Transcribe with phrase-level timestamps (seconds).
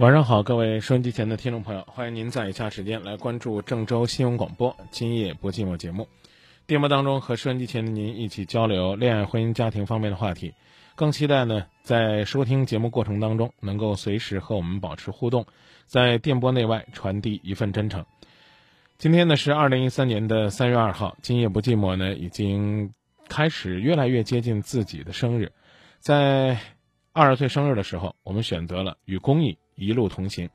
[0.00, 6.08] 晚上好，各位收音机前的听众朋友，欢迎您在以下时间来关注郑州新闻广播《今夜不寂寞》节目。
[6.66, 10.54] 电波当中和收音机前的您一起交流恋爱、婚姻、家庭方面的话题，
[10.94, 15.44] 更期待呢在收听节目过程当中能够随时和我们保持互动，
[15.84, 18.06] 在电波内外传递一份真诚。
[18.96, 22.94] 今天呢是二零一三年的三月二号，《今夜不寂寞》呢已经
[23.28, 25.52] 开始越来越接近自己的生日，
[25.98, 26.56] 在
[27.12, 29.58] 二十岁生日的时候，我们选择了与公益。
[29.74, 30.48] 一路同行，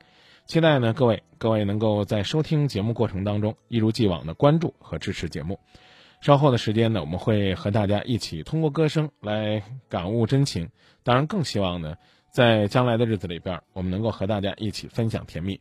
[0.46, 5.58] 期待呢各位各位能够在收听节目过程当中一如既往的关注和支持节目。
[6.22, 10.68] 稍后的时间呢，我们会和大家一起通过歌声来感悟真情。
[11.02, 11.94] 当然，更希望呢，
[12.32, 15.60] 在将来的日子里边，我们能够和大家一起分享甜蜜。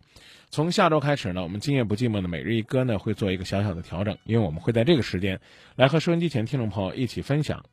[0.49, 5.39] 从下周开始呢，我们今夜不寂寞的每日一歌呢会做一个小小的调整，因为我们会在这个时间
[5.75, 7.63] 来和收音机前听众朋友一起分享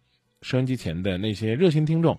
[0.42, 2.18] 收音机前的那些热心听众。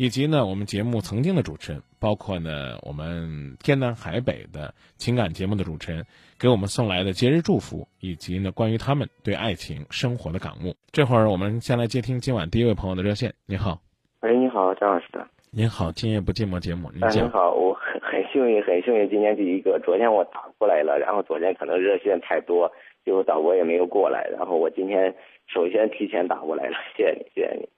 [0.00, 6.06] 以及呢，我们节目曾经的主持人，包括呢我们天南海北的情感节目的主持人，
[6.38, 10.74] 给我们送来的节日祝福，以及呢关于他们对爱情生活的感悟。
[10.90, 13.34] 这会儿我们先来接听今晚第一位朋友的热线。
[13.44, 13.78] 你好，
[14.22, 15.28] 喂，你好，张老师的。
[15.50, 19.78] 您好，今夜不寂寞节目，您好，我很很幸运，很幸运，今天第一个。
[19.84, 22.72] 昨天我打过来了，然后昨天可能热线太多，
[23.04, 25.14] 结果导播也没有过来，然后我今天
[25.46, 27.68] 首先提前打过来了，谢谢你，谢谢你。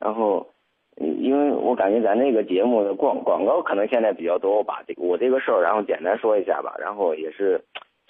[0.00, 0.53] 然后。
[0.96, 7.60] 因为我感觉咱那个节目的广广告可能现在比较多，我把这个我这个事儿，然后简单说一下吧，然后也是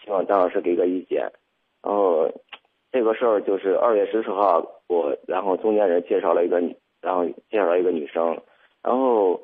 [0.04, 1.22] 希望张老师给个意见。
[1.82, 2.30] 然后
[2.92, 8.38] 这个事儿就是二月十四号，我然后中间人介绍了一个女，然后介绍了一个女生，
[8.82, 9.40] 然后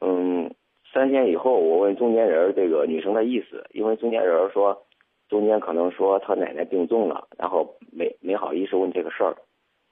[0.00, 0.54] 嗯，
[0.92, 4.82] 三天以后我问中间人这个女生的意思，因为中间人说
[5.28, 9.36] 中间可能说她奶奶病重了，然后没没好意思问这个事儿。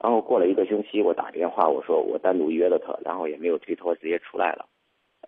[0.03, 4.65] 然后过了一个星期，我打电话，我说我单独约了他，然后也没有推脱，直接出来了。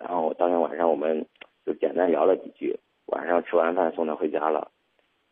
[0.01, 1.27] 然后当天晚上我们
[1.67, 2.75] 就简单聊了几句，
[3.05, 4.71] 晚上吃完饭送他回家了。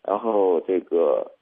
[0.07, 1.33] 然后这个，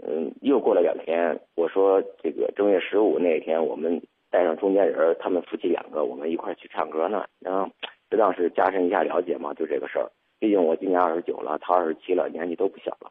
[0.00, 4.00] 嗯，又过了两天，我说这个正月十五那天，我们
[4.30, 7.24] 带上中间人，他们夫妻两个，我们一块去唱歌呢。
[7.40, 7.68] 然后
[8.08, 10.08] 适当是加深一下了解嘛，就这个事儿。
[10.38, 13.10] 毕竟我今年二十九了，他二十七了，年纪都不小了。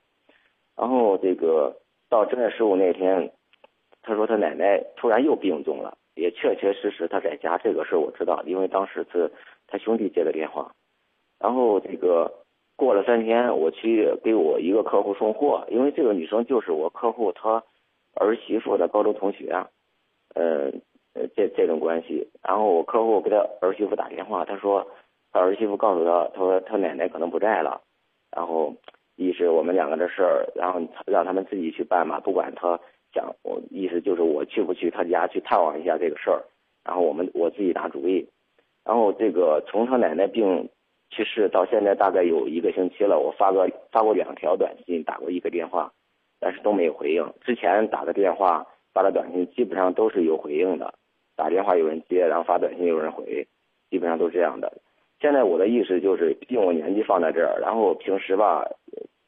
[0.78, 1.76] 然后这个
[2.10, 3.30] 到正月十五那天。
[4.04, 9.32] 他说他奶奶突然又病重了，也确确实实他在家这个事儿我知道，因为当时是
[9.68, 10.72] 他兄弟接的电话。
[11.40, 12.32] 然后这个
[12.76, 17.64] 过了三天，我去给我一个客户送货，因为这个女生就是我客户他
[18.16, 19.70] 儿媳妇的高中同学啊，
[20.34, 20.72] 呃
[21.36, 22.28] 这这种关系。
[22.44, 24.88] 然后我客户给他儿媳妇打电话，他说
[25.32, 27.82] 他儿媳妇告诉他，他说他奶奶可能不在了，
[28.36, 28.76] 然后
[29.16, 32.80] 一是我们两个的事儿，然后让他们自己去办嘛，不管他。
[34.12, 36.44] 就是我去不去他家去探望一下这个事儿，
[36.84, 38.28] 然后我们我自己打主意，
[38.84, 40.68] 然后这个从他奶奶病
[41.10, 45.94] 去世到现在大概有一个星期了，我发个发过两条短信，打过一个电话，
[46.42, 47.26] 但是都没有回应。
[47.40, 50.94] 之前打的电话发的短信基本上都是有回应的，
[51.38, 53.48] 打电话有人接，然后发短信有人回，
[53.90, 54.74] 基本上都是这样的。
[55.22, 58.68] 现在我的意思就是，毕竟我年纪放在这儿，然后平时吧，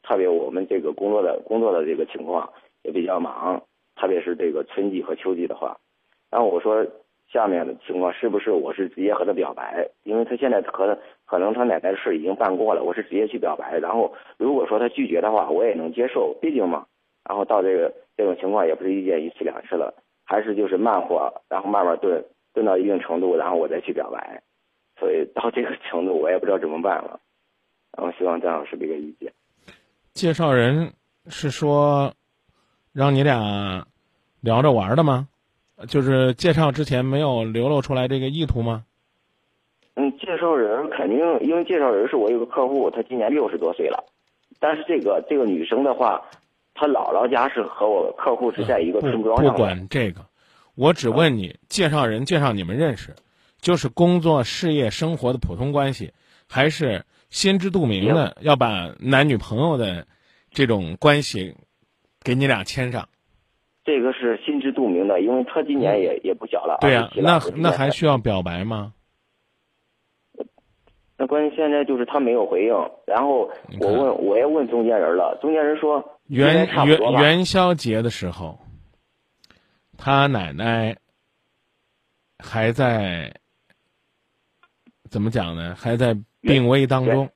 [0.02, 2.52] 特别我们这个工作的工作的这个情况
[2.82, 3.64] 也比较忙。
[4.04, 5.78] 特别是这个春季和秋季的话，
[6.30, 6.86] 然后我说
[7.32, 9.90] 下面的情况是不是我是直接和他表白？
[10.04, 13.80] 因为他现在可可能他奶奶的事已经办过了，我是直接去表白。
[13.80, 16.86] 然后如果说他拒绝的话，我也能接受，毕竟嘛。
[17.24, 19.94] 然后到这个这种情况也不是一件一次两次了，
[20.26, 22.22] 还是就是慢火，然后慢慢炖
[22.54, 24.44] 炖到一定程度，然后我再去表白。
[25.00, 27.22] 所以到这个程度，我也不知道怎么办了。
[27.98, 29.32] 然后希望张老师给个意见。
[30.12, 30.92] 介绍人
[31.30, 32.14] 是说。
[32.96, 33.88] 让你俩
[34.44, 35.30] 聊着玩的吗？
[35.88, 38.84] 就是介绍之前没有流露出来这个意图吗？
[39.96, 44.04] 嗯，介绍人肯定，因为介绍人是我一个客户，他今年六十多岁了。
[44.60, 46.22] 但是这个这个女生的话，
[46.74, 49.58] 她他姥姥家是和我客户是在一个村庄不上的。
[49.58, 50.20] 管这个，
[50.76, 53.16] 我只问你，介绍人介绍你们认识，
[53.62, 56.12] 就是工作、事业、生活的普通关系，
[56.50, 60.06] 还是心知肚明的要把男女朋友的
[60.52, 61.56] 这种关系
[62.22, 63.08] 给你俩牵上？
[63.86, 66.78] 这个是心知肚明的，因为他今年也、也不小了。
[66.82, 68.94] 对呀、27了那那还需要表白吗？
[71.18, 72.74] 那关键现在就是他没有回应，
[73.06, 73.50] 然后
[73.80, 77.12] 我问我也问中间人了，中间人说元元。
[77.22, 78.60] 元宵节的时候，
[79.98, 80.98] 他奶奶
[82.40, 83.34] 还在
[85.10, 85.76] 怎么讲呢？
[85.78, 87.30] 还在病危当中。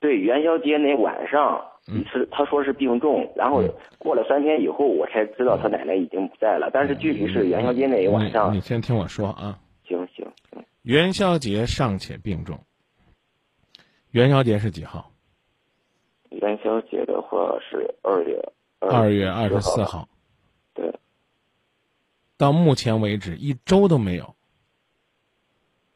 [0.00, 1.77] 对元宵节那晚上嗯
[2.10, 3.62] 是他说是病重，然后
[3.98, 9.58] 过了三天以后我才知道他奶奶已经不在了，但是具体是元宵节那一晚上你，先听我说啊。
[9.84, 12.58] 行行行，元宵节尚且病重。
[14.10, 15.10] 元宵节是几号？
[16.30, 20.06] 元宵节的话是二月二月二十四号，
[20.74, 20.92] 对，
[22.36, 24.34] 到目前为止一周都没有。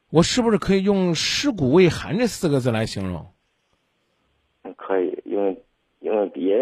[0.08, 3.26] 我是不是可以用“尸骨未寒”这四个字来形容？
[4.62, 5.11] 嗯可以，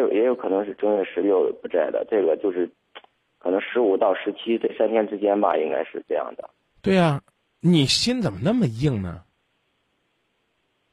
[0.01, 2.69] 有也有可能是正月十六不在的，这个就是
[3.39, 6.51] 可能十五到十七这三天之间吧，应该是这样的。
[6.83, 7.23] 对呀、
[7.61, 9.23] 你心怎么那么硬呢？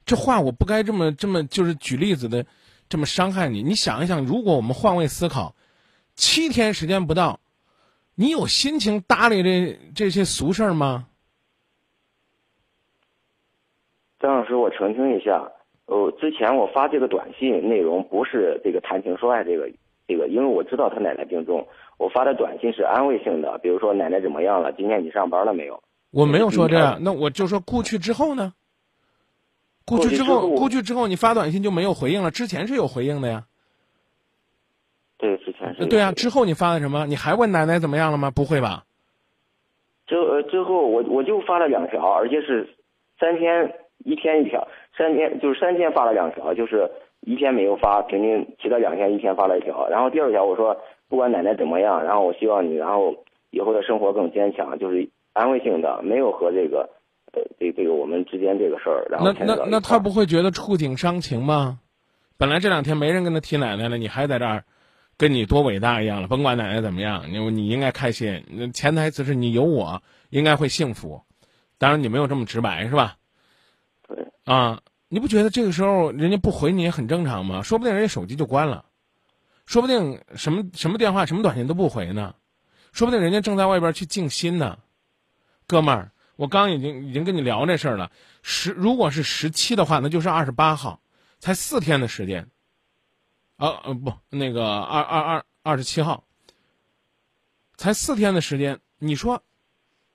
[0.06, 2.45] 这话我不该这么这么就是举例子的，
[2.88, 3.62] 这么伤害你。
[3.63, 5.54] 你想一想，如果我们换位思考，
[6.15, 7.42] 七天时间不到，
[8.15, 11.07] 你有心情搭理这这些俗事儿吗？
[14.19, 15.51] 张老师，我澄清一下，
[15.87, 19.69] 呃，之前我发这个短信内容不是这个谈情说爱这个
[20.07, 21.67] 这个，因为我知道他奶奶病重，
[21.97, 25.81] 我发的短信是安慰性的，比如说奶奶怎么样了，今天你上班了没有？
[26.11, 28.53] 我没有说这那我就说过去之后呢？
[29.85, 33.45] 过去之后，过去之后过去之后，你发短信就没有回应了，之前是有回应的呀。
[35.17, 37.05] 对，之前是对啊、之后你发的什么？
[37.07, 38.29] 你还问奶奶怎么样了吗？
[38.29, 38.83] 不会吧？
[40.05, 42.67] 之呃之后我我就发了两条，而且是
[43.19, 44.67] 三天一天一条，
[44.97, 46.89] 三天就是三天发了两条，就是
[47.21, 49.88] 一天没有发，平均其他两天一天发了一条。
[49.89, 50.77] 然后第二条我说
[51.07, 53.15] 不管奶奶怎么样，然后我希望你然后
[53.51, 56.89] 以后的生活更坚强，就是安慰性的，没有和这个
[57.33, 59.05] 呃这这个我们之间这个事儿。
[59.09, 61.79] 然后那那那他不会觉得触景伤情吗？
[62.39, 64.63] 本来这两天没人跟他提奶奶了，你还在这儿，
[65.17, 66.27] 跟你多伟大一样了。
[66.27, 68.44] 甭管奶奶怎么样，你你应该开心。
[68.49, 71.21] 那潜台词是你有我，应该会幸福。
[71.79, 73.15] 当然你没有这么直白，是吧？
[74.07, 74.79] 对啊，
[75.09, 77.62] 你不觉得这个时候人家不回你也很正常吗？
[77.63, 78.86] 说不定人家手机就关了，
[79.65, 82.36] 说不定什么什么电话、什么短信都不回呢，
[82.92, 84.80] 说不定人家正在外边去静心呢。
[85.65, 88.12] 哥们儿，我刚已经已经跟你聊这事儿了。
[88.42, 91.01] 十如果是十七的话，那就是二十八号，
[91.39, 92.50] 才四天的时间。
[93.57, 96.25] 啊呃不，那个二二二二十七号，
[97.75, 99.42] 才四天的时间，你说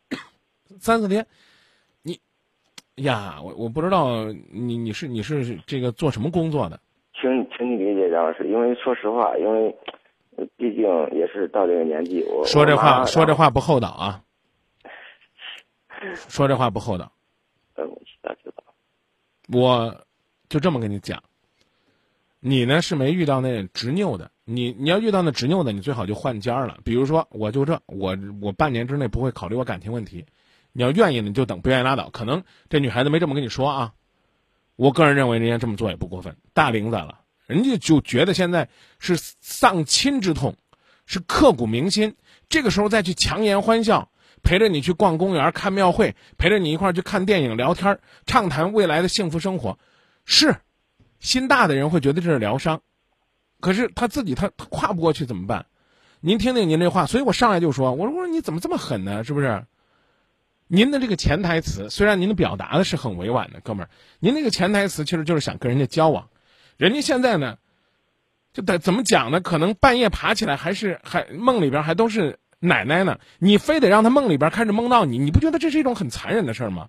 [0.80, 1.26] 三四天，
[2.96, 6.78] 呀，我我不知道你你是你是这个做什么工作的？
[7.20, 9.74] 请请你理解杨老师，因为说实话，因为
[10.36, 14.22] 呃毕竟也是到这个年纪，我说这话说这话不厚道啊！
[16.28, 17.12] 说这话不厚道。
[17.76, 18.64] 呃，我知道知道，
[19.48, 20.04] 我
[20.48, 21.22] 就这么跟你讲，
[22.40, 26.78] 你呢是没遇到那执拗的，你你要遇到那执拗的，你最好就换家儿了。
[26.84, 30.26] 比如说，我就这，我我半年之内不会考虑我感情问题，
[30.72, 32.10] 你要愿意呢你就等，不愿意拉倒。
[32.10, 33.92] 可能这女孩子没这么跟你说啊，
[34.76, 40.56] 我个人认为人家这么做也不过分，大龄仔了，人家就觉得现在是丧亲之痛，
[41.06, 42.16] 是刻骨铭心，
[42.48, 44.08] 这个时候再去强颜欢笑。
[44.44, 49.78] 陪着你去逛公园、看庙会，陪着你一块儿去看电影、聊天、畅谈未来的幸福生活，
[50.24, 50.56] 是
[51.20, 52.82] 心大的人会觉得这是疗伤，
[53.60, 55.66] 可是他自己他他跨不过去怎么办？
[56.20, 59.22] 您听听您这话，所以我上来就说，我说我说你怎么这么狠呢？
[59.22, 59.64] 是不是？
[60.74, 66.30] 您的这个潜台词，虽然您的表达的是很委婉的，哥们儿，您那个潜台词其实就是想跟人家交往，
[66.78, 67.58] 人家现在呢，
[68.54, 69.42] 就得怎么讲呢？
[69.42, 76.88] 可能半夜爬起来还是还梦里边还都是奶奶呢，你非得让他梦里边开始梦到你，你不觉得这是一种很残忍的事儿吗？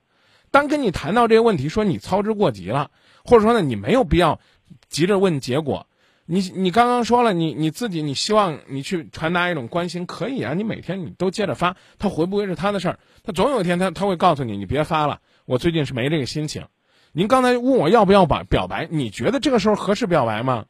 [0.49, 2.89] 当跟你谈到这个问题，说你操之过急了，
[3.25, 4.39] 或者说呢，你没有必要
[4.87, 5.87] 急着问结果。
[6.25, 16.67] 你你刚刚说了，你你自己你希望你去传达一种关心，可以啊，你每天你都接着发，他回不回是他的事儿，他总有一天他他会告诉你，你别发了，我最近是没这个心情。
[17.11, 20.65] 您刚才问我要不要表表白，你觉得这个时候合适表白吗？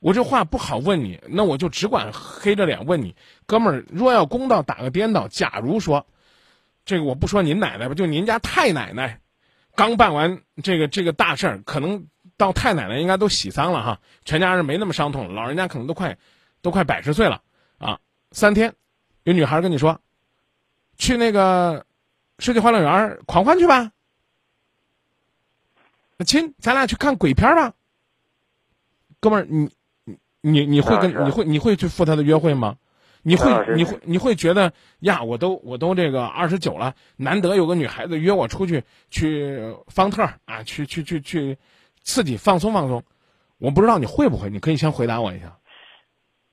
[0.00, 6.06] 我这话不好问你，那我就只管黑着脸问你，哥们儿，若要公道打个颠倒，假如说，
[6.84, 9.20] 这个我不说您奶奶吧，就您家太奶奶，
[9.74, 12.06] 刚办完这个这个大事儿，可能
[12.40, 16.16] 到太奶奶应该都喜丧了哈，全家人没那么伤痛，老人家可能都快
[16.62, 17.42] 都快百十岁了
[17.76, 18.00] 啊。
[18.32, 18.74] 三天，
[19.24, 20.00] 有女孩跟你说，
[20.96, 21.84] 去那个
[22.38, 23.92] 世纪欢乐园狂欢去吧。
[26.24, 27.74] 亲，咱俩去看鬼片吧。
[29.20, 29.68] 哥们儿，你
[30.06, 32.78] 你你你会跟你会你会去赴他的约会吗？
[33.20, 41.58] 你会你会你会觉得呀，我都我都这个二十九了，难得有个女孩子约我出去去方特啊，去去去去
[42.02, 43.02] 刺激放松放松。
[43.58, 45.46] 我不知道你会不会，你可以先回答我一下。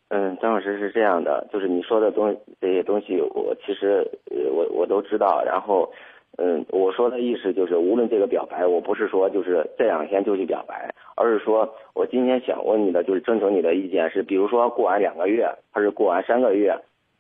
[0.10, 5.92] 嗯，张老师是这样的，就是你说的东这些东西，我其实呃我我都知道，然后。
[6.40, 16.70] 嗯，我说的意思就是，无论这个表白，我不是说就是这两天就去表白，而是说我今天想问你的，就是征求你的意见，是比如说过完两个月，还是过完三个月，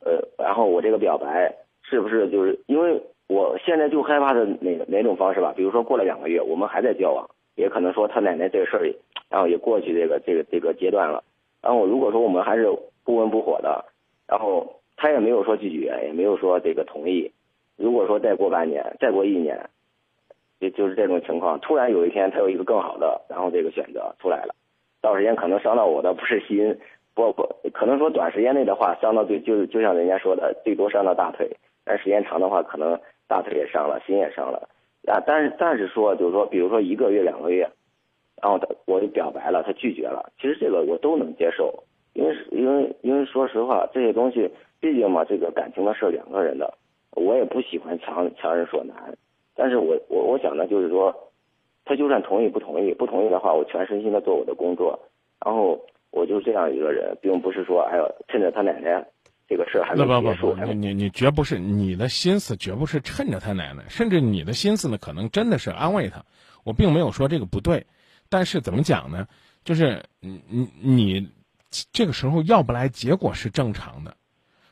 [0.05, 5.51] 呃，然后我这个表白是不是就是因为我现在就害怕的哪哪种方式吧？
[5.57, 8.85] 比如说过了两个月，我们还在交往，也可能说他奶奶这个事儿，
[9.29, 11.23] 然后也过去这个这个这个阶段了，
[11.61, 12.71] 然后如果说我们还是
[13.03, 13.83] 不温不火的，
[14.27, 17.31] 然后他也没有说拒绝，也没有说这个同意。
[17.75, 19.69] 如果说再过半年，再过一年，
[20.59, 24.53] 也就是这种情况，突然有一天他有一个更好的，然后这个选择出来了，
[25.01, 26.77] 到时间可能伤到我的不是心，
[27.15, 31.49] 不不，可能说短时间内的话伤到最就就像人家说的，最多伤到大腿，
[31.83, 34.69] 但时间长的话，可能大腿也伤了，心也伤了
[35.07, 35.23] 啊。
[35.25, 37.69] 但是但是说就是说，比如说一个月两个月，
[38.41, 41.83] 然后他我就表白了，他拒绝了，其实这个我都能接受，
[42.13, 44.49] 因为因为因为说实话，这些东西
[44.79, 46.73] 毕竟嘛，这个感情的事两个人的。
[47.15, 48.95] 我也不喜欢强强人所难，
[49.55, 51.11] 但是我我我想呢，就是说，
[51.83, 54.99] 他就算同意不同意，不同意的话，我全身心的做我的工作，
[55.43, 59.03] 然后我就这样一个人，并不是说哎呦趁着他奶奶
[59.47, 66.25] 这个事儿还没结束，你你你绝不是你的心思绝不是趁着他奶奶，甚至你的心思呢，可能真的是安慰他。
[66.63, 67.87] 我并没有说这个不对，
[68.29, 69.27] 但是怎么讲呢？
[69.63, 71.29] 就是你你你
[71.91, 74.17] 这个时候要不来，结果是正常的，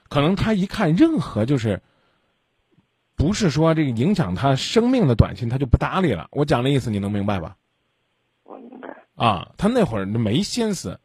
[0.10, 1.82] 可能他一看任何就是。
[3.18, 6.28] 不是说这个影响他生命的短信，他就不搭理了。
[6.32, 7.56] 我讲的意思你能明白吧？
[8.44, 8.90] 我明白。
[9.16, 11.00] 啊，他那会儿没心思，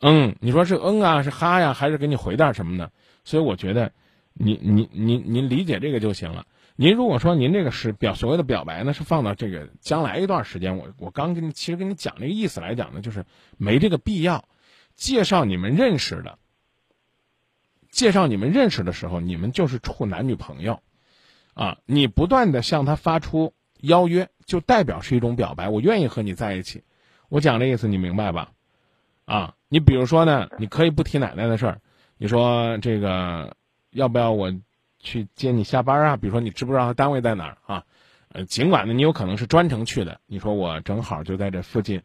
[0.00, 2.90] 嗯，你说是嗯啊，是哈呀，还是给你回点什么呢？
[3.24, 3.92] 所以我觉得，
[4.32, 6.46] 您您您您理解这个就行了。
[6.76, 13.24] 您如果说您这个是表所谓的表白呢，是放到这个将来一段时间，我我刚跟你其实跟你讲这个意思来讲呢，就是
[13.56, 14.44] 没这个必要。
[14.96, 16.38] 介绍你们认识的，
[17.90, 20.80] 介绍你们认识的时候，你们就是处男女朋友。
[21.54, 26.82] 啊，你不断的向他发出邀约，就代表是一种表白，我愿意和你在一起。
[27.28, 28.50] 我讲这意思你明白吧？
[29.24, 31.80] 啊，你比如说呢，你可以不提奶奶的事儿，
[32.18, 33.56] 你说这个
[33.90, 34.52] 要不要我
[34.98, 36.16] 去接你下班啊？
[36.16, 37.84] 比如说你知不知道他单位在哪儿啊？
[38.28, 42.02] 呃，尽管呢你有可能是专程去的，你说我正好就在这附近，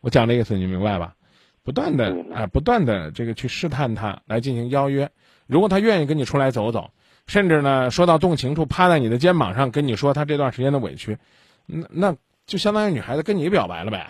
[0.00, 1.14] 我讲这意思你明白吧？
[1.62, 5.10] 不断的啊，不断的这个去试探他来进行邀约，
[5.46, 6.90] 如果他愿意跟你出来走走。
[7.26, 11.18] 甚至呢，说到动情处，趴在你的肩膀上跟你说他这段时间的委屈，
[11.66, 14.08] 那那就相当于女孩子跟你表白了呗。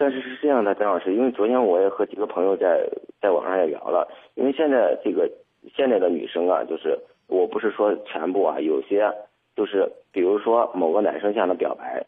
[0.00, 2.88] 但是是这样的，张老师，因为昨天我也和几个朋友在
[3.20, 5.30] 在网上也聊了，因为现在这个
[5.76, 9.12] 现在的女生啊，就是我不是说全部啊，有些
[9.54, 12.02] 就是比如说某个男生向她表白，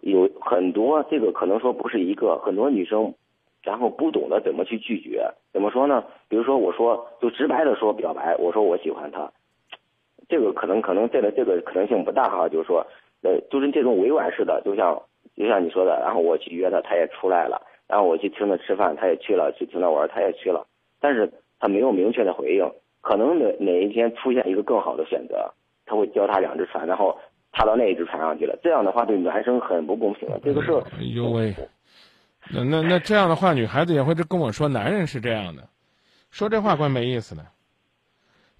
[0.00, 3.12] 有很多这个可能说不是一个，很多女生。
[3.60, 6.04] 然后不懂得怎么去拒绝，怎么说呢？
[6.28, 9.30] 比如说，我说就直白的说表白，我说我喜欢他，
[10.28, 12.48] 这个可能可能这个这个可能性不大哈。
[12.48, 12.86] 就是说，
[13.22, 15.02] 呃，就是这种委婉式的，就像
[15.38, 20.66] 就像你说的，然后我去约他，他也出来了，然后我去请他吃饭，他也去了，去请他玩，他也去了，
[21.00, 25.54] 但是他没有明确的回应，可能哪哪一天出现一个更好的选择，
[25.86, 27.18] 他会脚踏两只船，然后
[27.52, 30.40] 踏到那一只船上去了，这样的话对男生很不公平的。
[30.42, 31.54] 这个事儿，哎呦喂。
[32.50, 35.68] 那那那这样的话，女孩子也会跟我说，男人是这样的，
[36.30, 37.44] 说这话怪没意思的，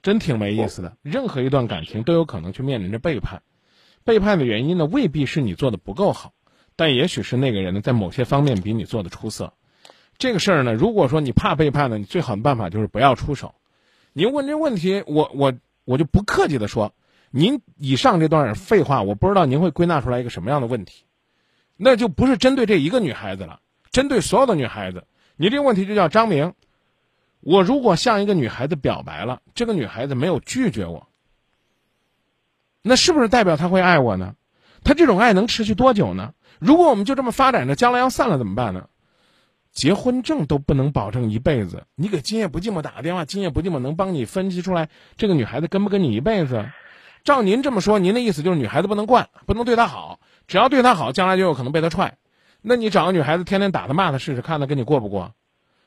[0.03, 0.93] 真挺没意思的。
[1.03, 3.41] 任何一段感情都有可能去面临着背叛，
[4.05, 6.33] 背叛的原因呢，未必是你做的不够好，
[6.79, 9.53] 但也许是那个人呢，在某些方面比你做的出色。
[10.17, 13.57] 这个事儿呢，如果说你怕背叛呢，你最好的办法就是不要出手。
[14.13, 15.53] 您问这问题，我我
[15.85, 16.95] 我就不客气的说，
[17.33, 21.03] 您以上这段废话，我不知道您会归纳出来一个什么样的问题，
[21.77, 23.59] 那就不是针对这一个女孩子了。
[23.91, 25.05] 针对所有的女孩子，
[25.37, 26.55] 你这个问题就叫张明。
[27.41, 31.09] 我如果向一个女孩子表白了，这个女孩子没有拒绝我，
[32.83, 34.37] 那是不是代表她会爱我呢？
[34.85, 36.35] 她这种爱能持续多久呢？
[36.59, 38.87] 如果我们就这么发展着，将来要散了怎么办呢？
[39.71, 41.85] 结婚证都不能保证一辈子。
[41.95, 46.69] 你给今夜不寂寞打个电话，今夜不寂寞能帮你分析出来这个女孩子跟不跟你一辈子？
[47.23, 52.17] 照您这么说，您的意思就是女孩子不能惯，不能对她好，只要对她好，将来就有可能被她踹。
[52.61, 55.33] 那你找个女孩子天天打她骂她试试，看她跟你过不过？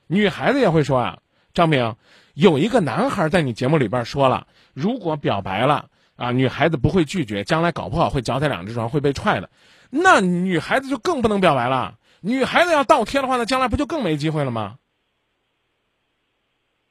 [0.07, 1.19] 女孩子也会说啊，
[1.53, 1.95] 张明，
[2.33, 9.49] 有一个男孩在你节目里边说了，如果表白了啊，女孩子不会拒绝，将来搞不好会脚踩两只船，会被踹的。
[9.91, 11.99] 那女孩子就更不能表白了。
[12.21, 14.77] 女孩子要倒贴的话，那将来不就更没机会了吗？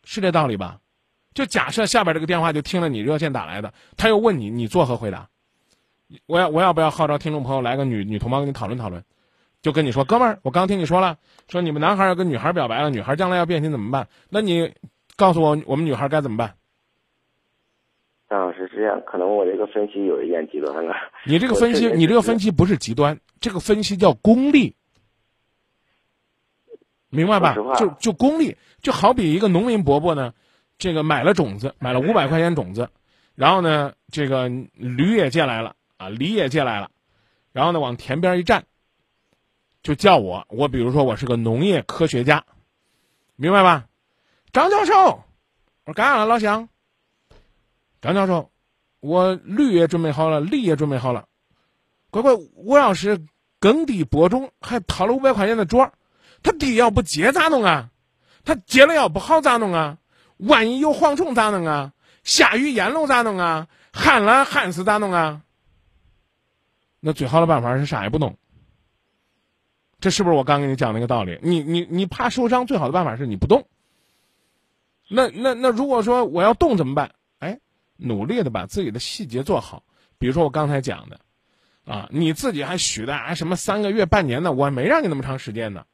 [0.05, 0.79] 是这道理吧？
[1.35, 5.29] 就假设下边这个电话就听了你热线打来的，他又问你，你作何回答？
[6.27, 9.03] 我要我要不要号召听众朋友来个女女同胞跟你讨论讨论？
[9.63, 11.17] 就跟你说，哥们儿，我刚听你说了，
[11.49, 14.09] 说你们男孩要跟女孩表白了，女孩将来要变心怎么办？
[14.29, 14.73] 那你
[15.17, 16.57] 告诉我，我们女孩该怎么办？
[18.31, 20.95] 张老师是这样，可能我这个分析有一点极端了。
[21.27, 24.77] 你这个分析，你这个分析不是极端，这个分析叫功利，
[27.09, 27.57] 明白吧？
[27.77, 30.33] 就就功利，就好比一个农民伯伯呢，
[30.79, 32.89] 这个买了种子，买了五百块钱种子，
[33.35, 36.93] 然后呢，这个驴也借来了啊，梨也借来了，
[37.53, 38.65] 然后呢，往田边一站。
[39.83, 42.45] 就叫我，我比如说我是个农业科学家，
[43.35, 43.87] 明白吧？
[44.53, 45.25] 张教授，我
[45.87, 46.69] 说干啥了，老乡？
[48.01, 48.51] 张教授，
[49.01, 51.27] 我驴也准备好了，梨也准备好了。
[52.11, 53.27] 乖乖，我要是
[53.59, 55.93] 耕地播种，还掏了五百块钱的桌，
[56.43, 57.91] 他地要不接咋弄啊？
[58.45, 59.99] 他接了要不好咋弄啊？
[60.39, 61.93] 万一有蝗虫咋弄啊？
[62.25, 63.69] 下雨淹了咋弄啊？
[63.93, 65.43] 旱了旱死咋弄啊？
[67.01, 68.37] 那最好的办法是啥也不弄。
[70.01, 71.39] 这是不是我刚跟你讲那个道理？
[71.43, 73.67] 你你你怕受伤，最好的办法是你不动。
[75.09, 77.13] 那那那如果说我要动怎么办？
[78.01, 79.85] 努力的把自己的细节做好。
[80.19, 81.21] 比如说我刚才讲的，
[81.85, 85.85] 啊，你自己还许的啊什么三个月、半年的，我没让你那么长时间呢。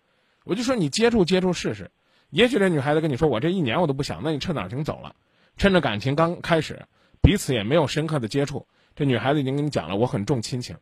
[0.45, 1.91] 我就说你接触接触试试，
[2.31, 5.15] 也许这女孩子跟你说我这一年我都不想，那你趁早请走了，
[5.57, 6.87] 趁着感情刚开始，
[7.21, 10.77] 彼此也没有深刻的接触，这女孩子已经跟你讲了，我很重亲情。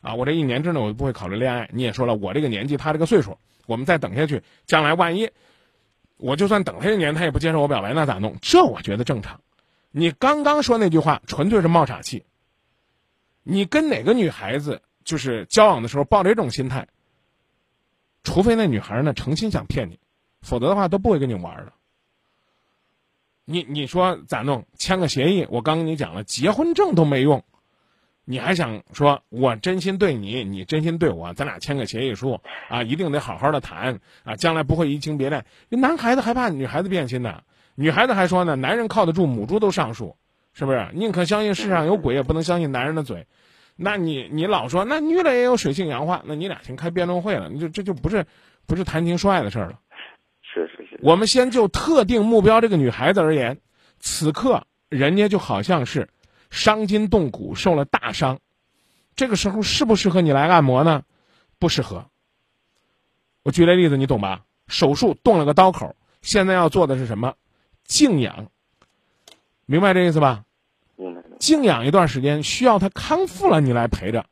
[0.00, 1.68] 啊，我这一年之内我就不会考虑恋爱。
[1.72, 5.30] 你也说了，我这个年纪，他这个岁数，我们再等下去，将来万一，
[6.16, 8.36] 我就算等他一年，他也不接受我表白，那咋弄？
[8.40, 9.40] 这我觉得正常。
[9.90, 12.24] 你刚刚说那句话纯粹是冒傻气。
[13.42, 16.86] 你跟哪个女孩子就是交往的时候抱着这种心态，
[18.22, 19.98] 除非那女孩呢诚心想骗你，
[20.42, 21.72] 否则的话都不会跟你玩的。
[23.46, 24.64] 你你说咋弄？
[24.76, 25.46] 签个协议？
[25.50, 27.42] 我刚跟你讲了，结婚证都没用。
[28.24, 35.44] 你还想说，我真心对你，你真心对我，咱俩签个协议书啊，一定得好好的谈啊，将来不会移情别恋。
[35.70, 37.42] 男孩子害怕女孩子变心的，
[37.80, 40.14] 女孩子还说呢，男人靠得住，母猪都上树，
[40.52, 40.86] 是不是？
[40.92, 43.26] 宁可相信世上有鬼，也不能相信男人的嘴。
[43.74, 48.26] 那你你老说那女的也有水性杨花，那你俩先开辩论会了，你就这就不是
[48.66, 49.78] 不是谈情说爱的事儿了。
[50.42, 51.00] 是是是。
[51.02, 53.58] 我们先就特定目标这个女孩子而言，
[53.98, 56.08] 此刻人家就好像是。
[56.50, 58.40] 伤筋动骨，受了大伤，
[59.14, 61.04] 这个时候适不适合你来按摩呢？
[61.60, 62.04] 不适合。
[63.44, 64.42] 我举个例子，你懂吧？
[64.66, 67.34] 手术动了个刀口，现在要做的是什么？
[67.90, 68.46] 静养。
[69.66, 70.44] 明白这意思吧？
[70.94, 71.20] 明白。
[71.40, 74.24] 静养一段时间，需要他康复了，你来陪着，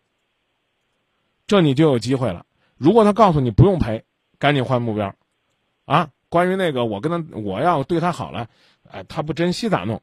[1.49, 2.47] 这你就有机会了。
[2.77, 4.05] 如果他告诉你不用陪，
[4.39, 5.13] 赶紧换目标。
[5.87, 8.49] 啊，关于那个，我跟他，我要对他好了，
[8.89, 10.01] 哎，他不珍惜咋弄？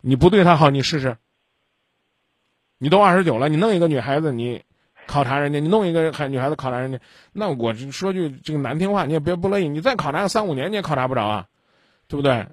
[0.00, 1.16] 你不对他好，你试试。
[2.78, 4.62] 你都二十九了，你弄一个女孩子，你
[5.06, 6.98] 考察人家，你弄一个孩女孩子考察人家，
[7.32, 11.46] 那我说句这个难听话，你也别不乐意，你再考察个三五年，你也考察不着啊，
[12.08, 12.46] 对不对？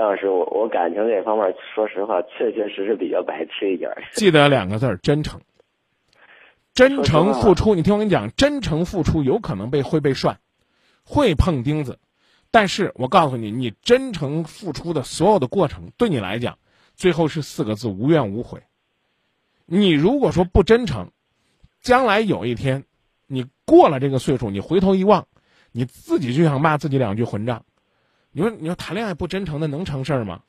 [0.00, 3.90] 张老师，我我感情这方面，说实话，确确实实比较白痴一点。
[4.14, 5.42] 记得两个字儿：真诚。
[6.72, 10.38] 真诚付出，你听我跟你讲，真诚付出有可能被会被涮，
[11.04, 11.98] 会碰钉子，
[12.50, 16.56] 但是我告诉你，你真诚付出的所有的过程，对你来讲，
[16.94, 18.62] 最后是四个字：无怨无悔。
[19.66, 21.10] 你如果说不真诚，
[21.82, 22.84] 将来有一天，
[23.26, 25.26] 你过了这个岁数，你回头一望，
[25.72, 27.66] 你自己就想骂自己两句混账。
[28.32, 30.42] 你说，你说谈恋爱不真诚，的能成事儿吗？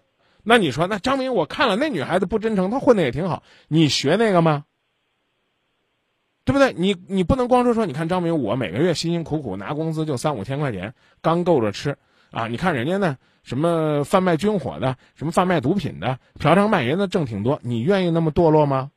[0.44, 4.66] 那你说，那张明，我看了那女孩子不真诚，她混的也挺好，你学那个吗？
[6.44, 6.74] 对不对？
[6.74, 11.98] 你你不能光说说，你看张明，我每个月辛辛苦苦拿工资就三五千块钱，刚够着吃
[12.32, 12.48] 啊！
[12.48, 18.90] 你看人家呢，什么贩卖军火的，什么贩卖毒品的，嫖娼卖淫的挣挺多，你愿意那么堕落吗？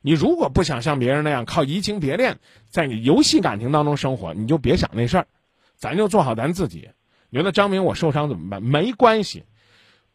[0.00, 5.26] 你如果不想像别人那样靠移情别恋，在你游戏感情当中生活，你就别想那事儿，
[5.74, 6.90] 咱就做好咱自己。
[7.30, 8.62] 觉得张明我受伤怎么办？
[8.62, 9.44] 没关系，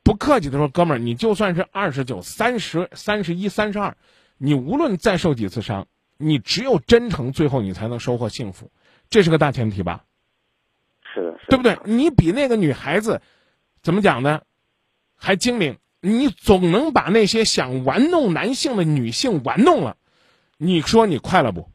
[0.04, 3.96] 不客气的说，哥们儿，你就算是二十九、三十、三十一、三十二，
[4.38, 8.72] 你无论再受几次伤，你只有真诚，最后你才能收获幸福，
[9.10, 10.06] 这是个大前提吧？
[11.14, 11.78] 是的，对不对？
[11.86, 13.22] 你比那个女孩子，
[13.82, 14.42] 怎么讲呢？
[15.16, 15.78] 还精明。
[16.06, 19.96] 你总能把那些想玩弄男性的女性玩弄了，
[20.58, 21.70] 你说你快乐不？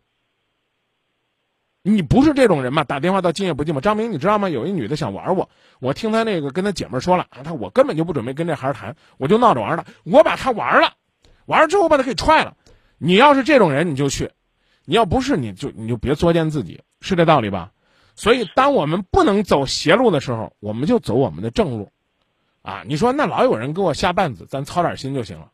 [1.94, 2.84] 你不是这种人吗？
[2.84, 4.48] 打电话到今夜不寂寞，张明，你知道吗？
[4.48, 5.48] 有一女的想玩我，
[5.80, 10.92] 我听她那个跟她姐们说了，她我根本就不准备跟这孩儿谈，我就闹着玩的，我把她玩了，
[11.46, 12.56] 玩了之后把她给踹了。
[12.98, 14.28] 你要是这种人，你就去；
[14.84, 17.72] 你要不是，你就你就别作践自己，是这道理吧？
[18.16, 21.92] 所以，当我们不能走邪路的时候，我们就走我们的正路，
[22.62, 22.82] 啊！
[22.84, 25.52] 你说那老有人给我下绊子，咱操点心就行了。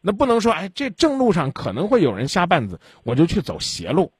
[0.00, 4.12] 那不能说，哎，这正路上可能会有人下绊子，我就去走邪路，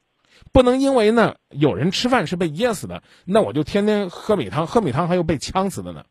[0.55, 6.05] 不能因为呢有人吃饭是被噎死的，那我就天天喝米汤，喝米汤还有被呛死的呢，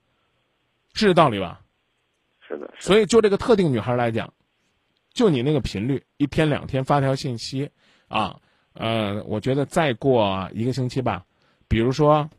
[0.94, 1.62] 是这道理吧？
[2.46, 2.70] 是的。
[2.78, 4.34] 所以，就这个特定女孩来讲，
[5.14, 7.70] 就你那个频率，一天两天发条信息，
[8.10, 8.42] 啊，
[8.74, 11.24] 呃，我觉得再过一个星期吧。
[11.70, 12.30] 比如说，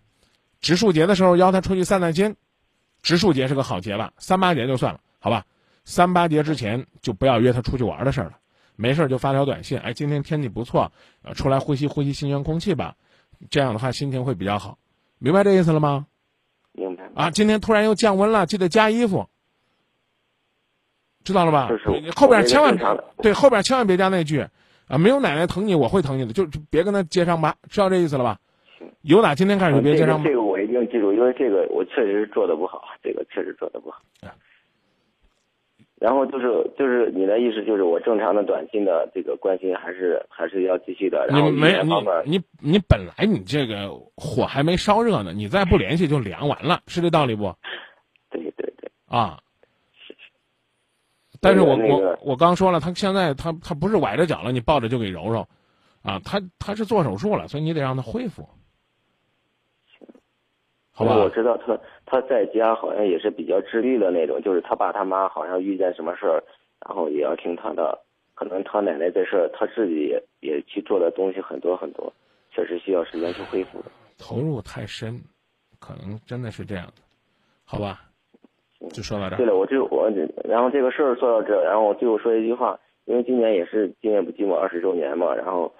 [0.61, 2.37] 植树节的时候邀她出去散散心，
[3.01, 4.13] 植树节是个好节吧？
[4.19, 5.47] 三八节就算了，好吧？
[5.87, 8.39] 三八节之前就不要约她出去玩的事儿了，
[8.77, 10.91] 没事就发条短信，哎，今天天气不错，
[11.23, 12.95] 呃，出来呼吸呼吸新鲜空气吧，
[13.51, 14.79] 这样的话心情会比较好，
[15.19, 16.07] 明白这意思了吗？
[16.73, 17.05] 明白。
[17.15, 19.29] 啊，今天突然又降温了，记得加衣服，
[21.23, 21.71] 知道了吧？
[22.17, 22.77] 后边千万
[23.23, 24.47] 对后边千万别加那句，
[24.89, 28.39] 啊，没有奶奶疼你，我会疼你的，就别跟他接上吧，知道这意思了吧？
[29.03, 34.01] 有打今天开始就别接上这个我一定记住，因为这个我确实做的不好，这个确实做的不好。
[36.05, 41.27] 然后就是就是你的意思就是我正常的短信的这个关心还是还是要继续的。
[41.31, 41.95] 你没你
[42.27, 47.55] 你你本来你这个火还没烧热呢，你再不联系就凉完了，是这道理不？
[48.31, 48.91] 对对对。
[49.07, 49.39] 啊。
[51.41, 55.49] 但是我我我刚说了，他现在他他不是崴着脚了，你抱着就给揉揉，
[56.03, 58.47] 啊，他他是做手术了，所以你得让他恢复。
[60.97, 61.77] 好吧，我知道他
[62.07, 66.41] 他在家好像也是比较自律的那种，就是他爸他妈好像遇见什么事儿，
[66.87, 67.99] 然后也要听他的。
[68.37, 72.13] 可能他奶奶这事儿，他自己也也去做的东西很多很多，
[72.53, 73.87] 确实需要时间去恢复的。
[74.19, 75.21] 投入太深，
[75.81, 77.03] 可能真的是这样的，
[77.65, 78.01] 好吧？
[78.91, 79.37] 就说到这。
[79.37, 80.09] 对了，我就我
[80.45, 85.73] 然后这个事儿说到这，然后我最后说一句话，因为今年也是今年不寂寞二十周年嘛，然后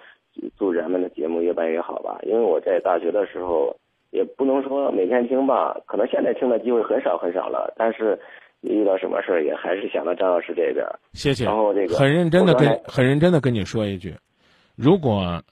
[0.57, 2.19] 祝咱们的节目越办越好吧。
[2.23, 3.73] 因为我在大学的时候。
[4.15, 7.73] 也不能说每天听吧，可能现在听的机会很少很少了。
[7.75, 8.17] 但是
[8.61, 10.85] 遇到什么事儿，也还是想到张老师这边。
[11.13, 11.43] 谢谢。
[11.43, 14.15] 然后这个很认真的跟很认真的跟你说一句，
[14.75, 15.43] 如果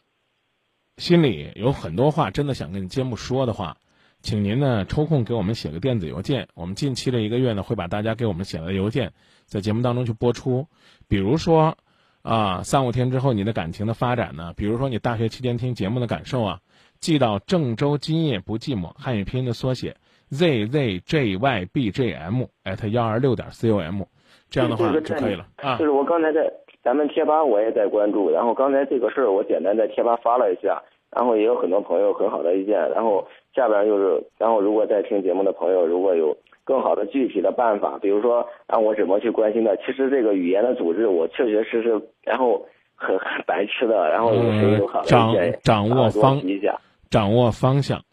[0.97, 3.75] 心里有很多话真的想跟你节目说的话，
[4.21, 6.47] 请您呢抽空给我们写个电子邮件。
[6.55, 9.11] 我们近期的一个月呢，会把大家给我们写的邮件
[9.45, 10.67] 在节目当中去播出。
[11.09, 11.75] 比如说
[12.21, 14.53] 啊，三五天之后你的感情的发展呢？
[14.55, 16.59] 比如说你大学期间听节目的感受啊？
[17.03, 19.93] 寄到郑州今夜不寂寞汉语拼音的缩写
[20.29, 24.03] z z j y b j m at 幺二六点 c o m，
[24.49, 25.75] 这样的话就可以了啊。
[25.77, 26.49] 就是我刚才在
[26.81, 46.79] 咱们贴吧我也在关注，然后刚才这个事儿我简单在贴吧发了一下，然后也有很多朋友很好的意见，然后下边就是，然后如果在听节目的朋友如果有更好的具体的办法，比如说让我怎么去关心的，其实这个语言的组织我确确实实，然后很很白痴的，然后有谁有好的意见，掌握方一下。
[47.13, 48.03] 掌握方向，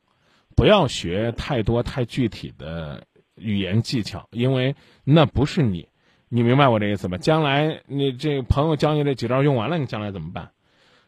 [0.54, 3.02] 不要学太多太具体的
[3.34, 5.88] 语言技巧，因为那不是你。
[6.28, 7.16] 你明白我这意思吧？
[7.16, 10.50] 将来你这朋友教你这几招用完了，你将来怎么办？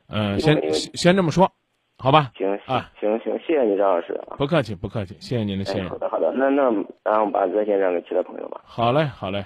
[0.09, 1.53] 嗯，先先这么说，
[1.99, 2.33] 好吧？
[2.35, 4.19] 行啊，行行，谢谢你，张老师。
[4.39, 5.91] 不客气，不客气，谢谢您的信任。
[5.91, 6.63] 好的，好的，那那
[7.05, 8.63] 然后把热线让给其他朋友吧。
[8.65, 9.45] 好嘞，好嘞。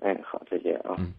[0.00, 0.96] 哎，好，再见啊。
[0.96, 1.12] 嗯。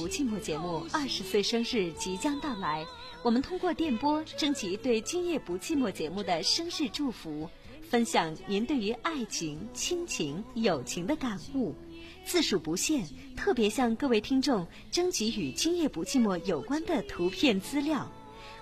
[0.00, 2.86] 不寂寞节目二十岁生日即将到来，
[3.22, 7.46] 我们通过电波征集对今夜不寂寞节目的生日祝福，
[7.90, 11.74] 分享您对于爱情、亲情、友情的感悟，
[12.24, 18.10] 字数不限，特别向各位听众征集与今夜不寂寞有关的图片资料。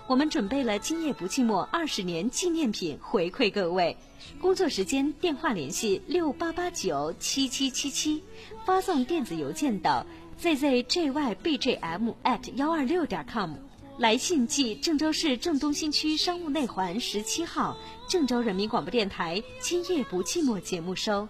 [0.07, 3.95] 我们准备了今夜不寂寞二十年纪念品回馈各位，
[4.41, 8.21] 工作时间电话联系六八八九七七七七，
[8.65, 10.05] 发送电子邮件到。
[10.41, 13.51] Zzjybjm at 幺二六点 com，
[13.97, 21.27] 来信寄郑州市郑东新区商务内环十七号郑州人民广播电台《今夜不寂寞》节目收，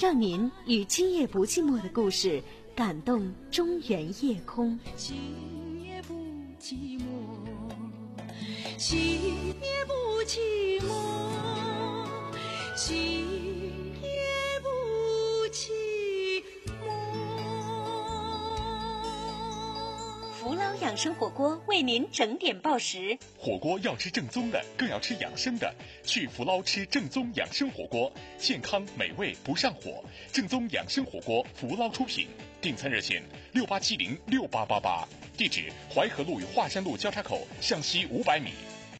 [0.00, 2.40] 让您与《今夜不寂寞》的故事
[2.76, 4.78] 感动中原夜空。
[4.96, 5.16] 今
[5.82, 6.14] 夜不
[6.60, 7.02] 寂寞，
[8.76, 9.00] 今
[9.60, 9.92] 夜不
[10.24, 10.86] 寂寞。
[12.76, 13.47] 今
[20.48, 23.18] 福捞养生火锅为您整点报时。
[23.38, 25.70] 火锅要吃正宗的，更要吃养生的。
[26.02, 30.02] 去福捞吃正宗养生火锅，健康美味不上火。
[30.32, 32.28] 正宗养生火锅，福捞出品。
[32.62, 35.06] 订餐热线：六八七零六八八八。
[35.36, 38.52] 地址：淮河路与华山路交叉口向西五百米。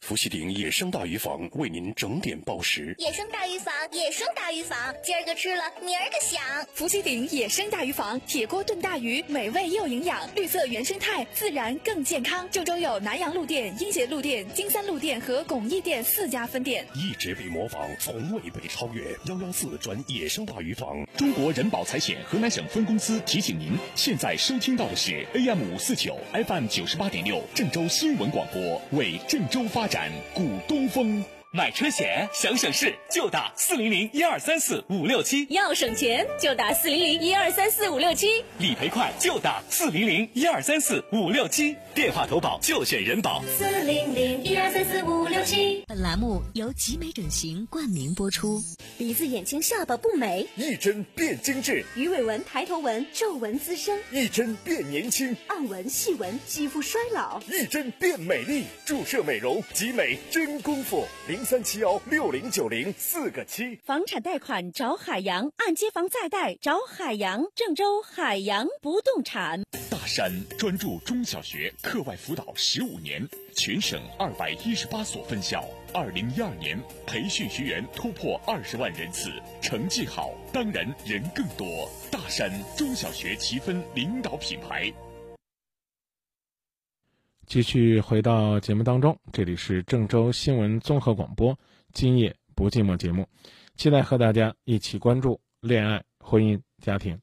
[0.09, 2.95] 伏羲鼎野生大鱼坊为您整点报时。
[2.97, 6.41] 野生大鱼坊，野生大鱼坊，今儿个吃了，明儿个想。
[6.73, 12.49] 伏羲鼎野生大鱼坊，铁锅炖大鱼，美味又营养，绿色原生态，自然更健康。
[12.51, 19.03] 郑州有南阳路店、英杰路店、金三路店和巩义店四家分店，一直被模仿，从未被超越。
[19.27, 21.07] 幺幺四转野生大鱼坊。
[21.19, 29.98] 中国人保财险河南省分公司提醒您，现在收听到的是 AM 五四九 FM 九十八点六郑州新闻广播，为郑州发展。
[30.35, 43.43] 古东风，买车险想省事就打四零零一二三四五六七，要省钱就打四零零一二三四五六七，理赔快就打四零零一二三四五六七，电话投保就选人保。
[43.57, 45.83] 四零零一二三四五六七。
[45.87, 48.63] 本栏目由集美整形冠名播出。
[48.99, 58.65] 鼻子、眼睛、下巴不美，一针变精致；鱼尾纹、抬头纹、皱纹滋生，一针变年轻；暗纹、细纹、肌肤衰老，一针变美丽。
[58.85, 61.07] 注射美容，集美真功夫。
[61.27, 63.77] 零三七幺六零九零四个七。
[63.85, 67.45] 房产贷款找海洋，按揭房再贷找海洋。
[67.55, 69.63] 郑州海洋不动产。
[69.91, 75.65] 大山专注中小学课外辅导十五年，全省二百一十八所分校。
[75.95, 79.31] 二零一二年培训学员突破二十万人次，
[79.63, 81.91] 成绩好，当然人更多。
[82.11, 84.93] 大山中小学积分领导品牌。
[87.49, 91.55] 继续回到节目当中，这里是郑州新闻综合广播
[91.95, 93.27] 《今夜不寂寞》节目，
[93.75, 97.19] 期待和大家一起关注恋爱、婚姻、家庭。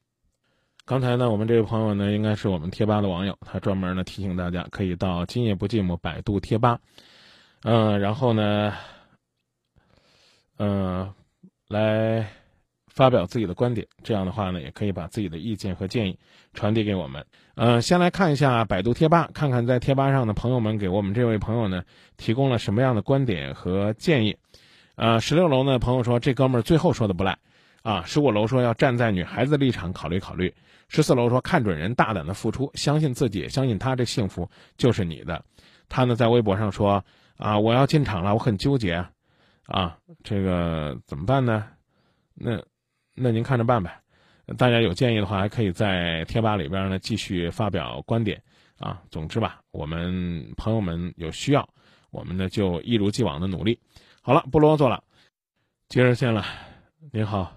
[0.84, 6.80] 刚才呢，我们这位朋友呢，应该是我们贴吧的网友，他专门呢提醒大家可以到“今夜不寂寞”百度贴吧，
[7.62, 8.74] 嗯，然后呢，
[10.58, 11.14] 嗯，
[11.68, 12.28] 来
[12.88, 13.86] 发表自己的观点。
[14.02, 16.18] 这样的话呢，也可以把自己的意见和建议
[16.52, 17.24] 传递给我们。
[17.56, 21.82] 呃，先来看一下百度贴吧，看看在贴吧上的朋友们给我们这位朋友呢
[22.18, 24.36] 提供了什么样的观点和建议。
[24.96, 27.38] 呃，十六楼呢朋友说这哥们儿最后说的不赖，
[27.82, 30.54] 啊，十五楼说要站在女孩子立场考虑考虑，
[30.88, 35.42] 十四楼说看准人，大胆的付出，相信自己，相信他，这幸福就是你的。
[35.88, 37.02] 他呢在微博上说
[37.38, 39.02] 啊，我要进场了，我很纠结，
[39.64, 41.64] 啊，这个怎么办呢？
[42.34, 42.62] 那
[43.14, 43.98] 那您看着办呗。
[44.56, 48.40] 大家有建议的话，还可以在贴吧里边呢继续发表观点
[48.78, 49.02] 啊。
[49.10, 51.68] 总之吧，我们朋友们有需要，
[52.10, 53.78] 我们呢就一如既往的努力。
[54.22, 55.02] 好了，不啰嗦了，
[55.88, 56.44] 接热线了。
[57.12, 57.52] 您好，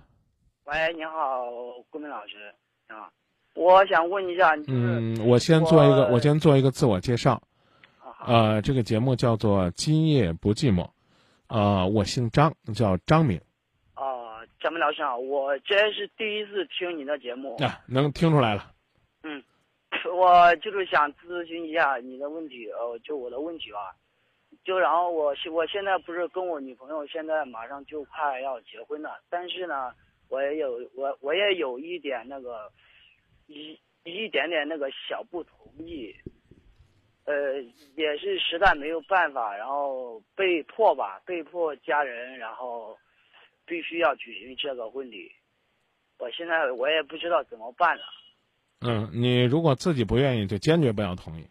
[0.66, 1.46] 喂，你好，
[1.90, 2.54] 郭明老师，
[2.88, 3.12] 你好，
[3.56, 7.42] 我想问一下，嗯，我先做一个，我先做一个自我介绍。
[8.26, 10.84] 呃，这个节目叫做《今夜不寂寞》，
[11.48, 13.40] 呃，我姓张，叫张敏。
[14.60, 18.74] 张明老师好，我真是第一次听你的节目，啊，能听出来了。
[19.24, 19.42] 嗯，
[20.14, 23.96] 我就是想咨询一下你的问题，呃，就我的问题吧。
[24.66, 29.94] 就然后我现我现在不是跟我女朋友现在马上就快要结婚了，但是呢，
[30.28, 32.70] 我也有我我也有一点那个
[33.48, 36.14] 一一点点那个小不同意，
[37.24, 37.62] 呃，
[37.96, 42.98] 也是实在没有办法，然后被迫吧，被迫家人，然后。
[43.70, 45.32] 必须要举行这个婚礼，
[46.18, 48.02] 我现在我也不知道怎么办了。
[48.82, 51.46] 嗯，你如果自己不愿意，就坚决不要同意。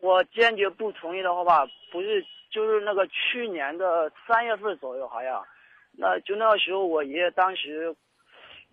[0.00, 5.46] 我坚决不同意的话吧，不是就是那个去年的三月份左右，好像，
[5.92, 7.94] 那就那个时候我爷爷当时，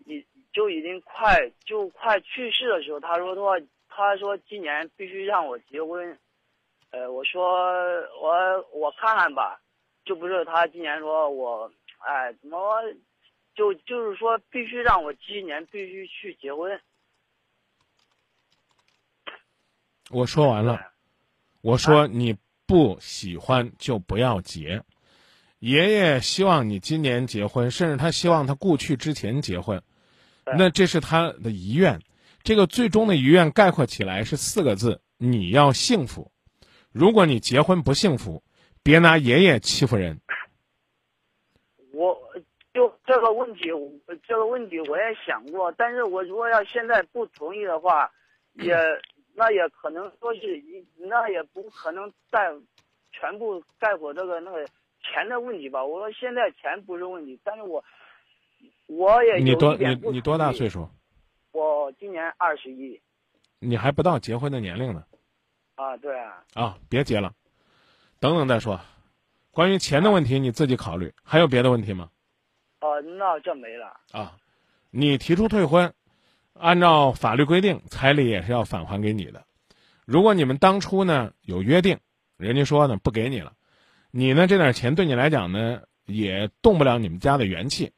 [0.08, 3.60] 已就已经快就快去世的时候，他说的话，
[3.90, 6.18] 他说今年必须让我结婚，
[6.90, 7.62] 呃，我说
[8.20, 9.62] 我我看看吧，
[10.04, 11.72] 就不是他今年说我。
[12.00, 12.58] 哎，怎么
[13.56, 16.80] 就就是说必须让我今年必须去结婚？
[20.10, 20.92] 我说完了，
[21.62, 22.36] 我说你
[22.66, 24.84] 不喜欢就不要结。
[25.60, 29.84] 爷爷希望你今年结婚，甚至他希望他故去之前结婚，
[30.46, 32.02] 那这是他的遗愿。
[32.44, 36.32] 这个最终的遗愿概括起来是四个字：你要幸福。
[36.92, 38.42] 如果你结婚不幸福，
[38.82, 40.22] 别拿爷爷欺负人。
[43.10, 43.72] 这个问题，
[44.28, 48.12] 这个问题我也想过，但是我如果要现在不同意的话，
[48.54, 48.78] 也
[49.34, 50.64] 那也可能说是，
[50.96, 52.54] 那也不可能在
[53.12, 54.64] 全部概括这个那个
[55.02, 55.84] 钱的问题吧。
[55.84, 57.84] 我说现在钱不是问题，但是我
[58.86, 60.88] 我也你多你你多大岁数？
[61.52, 63.02] 我今年二十一
[63.60, 65.04] 你还不到结婚的年龄呢
[65.74, 66.78] 啊，对啊，啊！
[66.88, 67.34] 别结了，
[68.20, 68.80] 等等再说。
[69.50, 72.12] 关于钱的问题你自己考虑，还有别的问题吗？
[72.82, 74.00] 哦、那这没了。
[74.12, 74.38] 啊，
[74.90, 75.94] 你提出退婚，
[76.54, 79.44] 按照法律规定，彩礼也是要返还给你的。
[80.06, 82.00] 如果你们当初呢有约定，
[82.38, 83.54] 人家说呢不给你了，
[84.12, 87.92] 你呢这点钱对你来讲呢也动不了你们家的元气，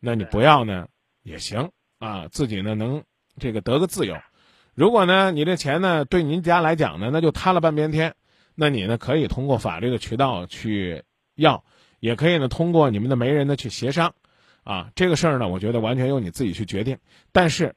[0.00, 0.88] 那你不要呢
[1.22, 3.02] 也行啊，自己呢能
[3.38, 4.16] 这个得个自由。
[4.74, 8.14] 如果呢你这钱呢对您家来讲呢那就塌了半边天，
[8.54, 11.04] 那你呢可以通过法律的渠道去
[11.34, 11.64] 要，
[12.00, 14.14] 也可以呢通过你们的媒人呢去协商。
[14.64, 16.98] 啊，这个事儿呢，我觉得完全由你自己去决定，
[17.32, 17.74] 但是，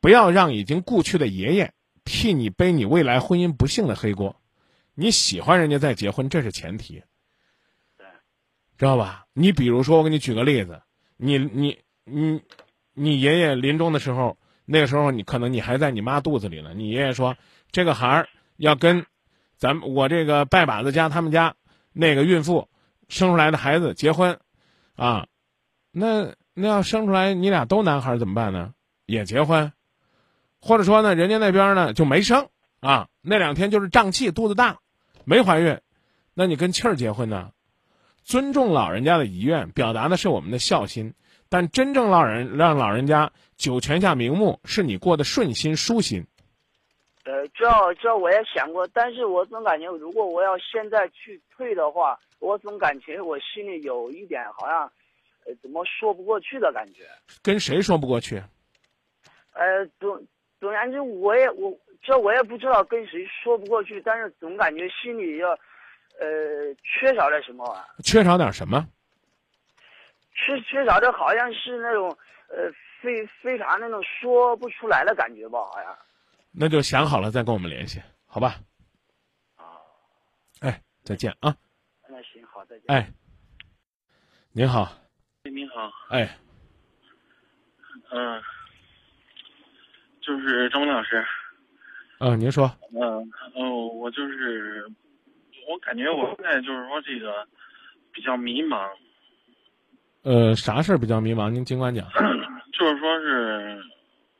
[0.00, 1.72] 不要让已经故去的爷爷
[2.04, 4.34] 替你背你未来婚姻不幸的黑锅。
[4.94, 7.04] 你喜欢人家再结婚，这是前提，
[7.96, 8.04] 对
[8.76, 9.26] 知道吧？
[9.32, 10.82] 你比如说，我给你举个例子，
[11.16, 12.42] 你你你
[12.94, 17.36] 你爷爷临终的时候，那个时候你可能你还在你妈肚子里呢，你爷爷说
[17.70, 19.06] 这个孩儿要跟
[19.56, 21.54] 咱们我这个拜把子家他们家
[21.92, 22.68] 那个孕妇
[23.08, 24.38] 生出来的孩子结婚，
[24.96, 25.26] 啊。
[25.96, 28.74] 那那要生出来你俩都男孩怎么办呢？
[29.06, 29.72] 也结婚，
[30.60, 32.48] 或者说呢，人家那边呢就没生
[32.80, 34.78] 啊，那两天就是胀气，肚子大，
[35.24, 35.80] 没怀孕，
[36.34, 37.50] 那你跟气儿结婚呢？
[38.24, 41.14] 尊重老人家的遗愿，表达的是我们的孝心，
[41.48, 46.26] 但真正老人让老人家九泉下瞑目，是你过得顺心舒心。
[47.24, 54.90] 呃，这这我也想过，但是我总感觉，如果我要现在去退的话，我总感觉我心里有一点好像。
[55.46, 57.02] 呃，怎么说不过去的感觉？
[57.42, 58.42] 跟谁说不过去？
[59.52, 60.26] 呃，总
[60.58, 61.70] 总而言之我也我
[62.02, 65.50] 这我也不知道跟谁说不过去，但是总感觉心里要
[66.18, 67.84] 呃缺少点什么啊？
[68.02, 68.88] 缺少点什么？
[70.32, 72.08] 缺缺少的好像是那种
[72.48, 75.94] 呃非非常那种说不出来的感觉吧，好像。
[76.56, 78.54] 那就想好了再跟我们联系，好吧？
[79.56, 79.64] 啊。
[80.60, 81.54] 哎，再见啊！
[82.08, 82.84] 那行，好，再见。
[82.86, 83.10] 哎，
[84.52, 84.88] 您好。
[85.44, 86.38] 您好，哎，
[88.10, 88.40] 嗯、
[90.22, 91.22] 就是张文老师，
[92.18, 93.02] 嗯、您说，嗯、
[93.54, 94.86] 哦，我就是，
[95.68, 97.46] 我感觉我现在就是说这个
[98.12, 98.88] 比较迷茫，
[100.22, 101.50] 呃，啥事儿比较迷茫？
[101.50, 102.08] 您尽管讲。
[102.72, 103.78] 就是说是，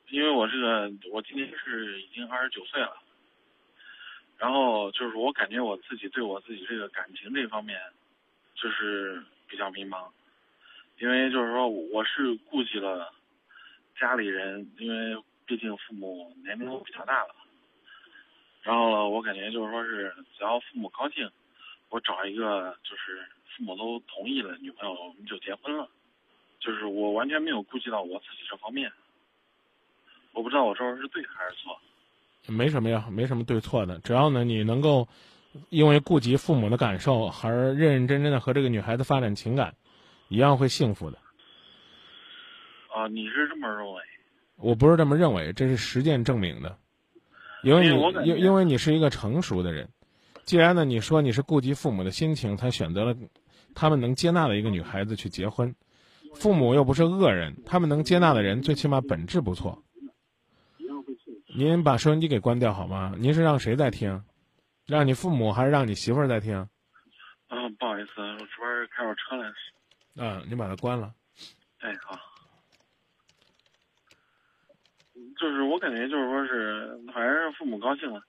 [0.09, 2.97] 因为我这个我今年是已经二十九岁了，
[4.39, 7.81] 然后就是我感觉我自己对我自己这个感情这方面，
[8.55, 10.09] 就是比较迷茫。
[10.99, 13.13] 因为就是说，我是顾及了
[13.99, 17.35] 家里人，因为毕竟父母年龄都比较大了。
[18.63, 21.29] 然后，我感觉就是说是，只要父母高兴，
[21.89, 25.89] 我找一个就是父母都同意了女朋友，我们就结婚了。
[26.61, 28.93] 就是我完全没有顾及到我自己这方面。
[30.35, 31.75] 我不知道我说的是对还是错。
[32.53, 35.09] 没什么呀，没什么对错的，只要呢你能够
[35.71, 39.75] 因为顾及父母的感受而认认真真的和这个女孩子发展情感。
[40.29, 41.19] 一样会幸福的。
[42.93, 44.03] 啊，你是这么认为？
[44.57, 46.77] 我不是这么认为，这是实践证明的。
[47.63, 49.89] 因为你因因为你是一个成熟的人，
[50.45, 53.15] 既然呢你说你是顾及父母的心情，才选择了
[53.75, 55.75] 他们能接纳的一个女孩子去结婚，
[56.35, 59.84] 父母又不是恶人，他们能接纳的人最起码本质不错。
[61.57, 63.15] 您把收音机给关掉好吗？
[63.17, 64.25] 您是让谁在听？
[64.89, 66.57] 让你父母还是让你媳妇儿在听？
[67.47, 69.53] 啊，不好意思，我这边开会车来。
[70.17, 71.15] 嗯，你把它关了。
[71.79, 72.19] 哎，好。
[75.39, 78.21] 就是我感觉就是说是，反正是父母高兴了，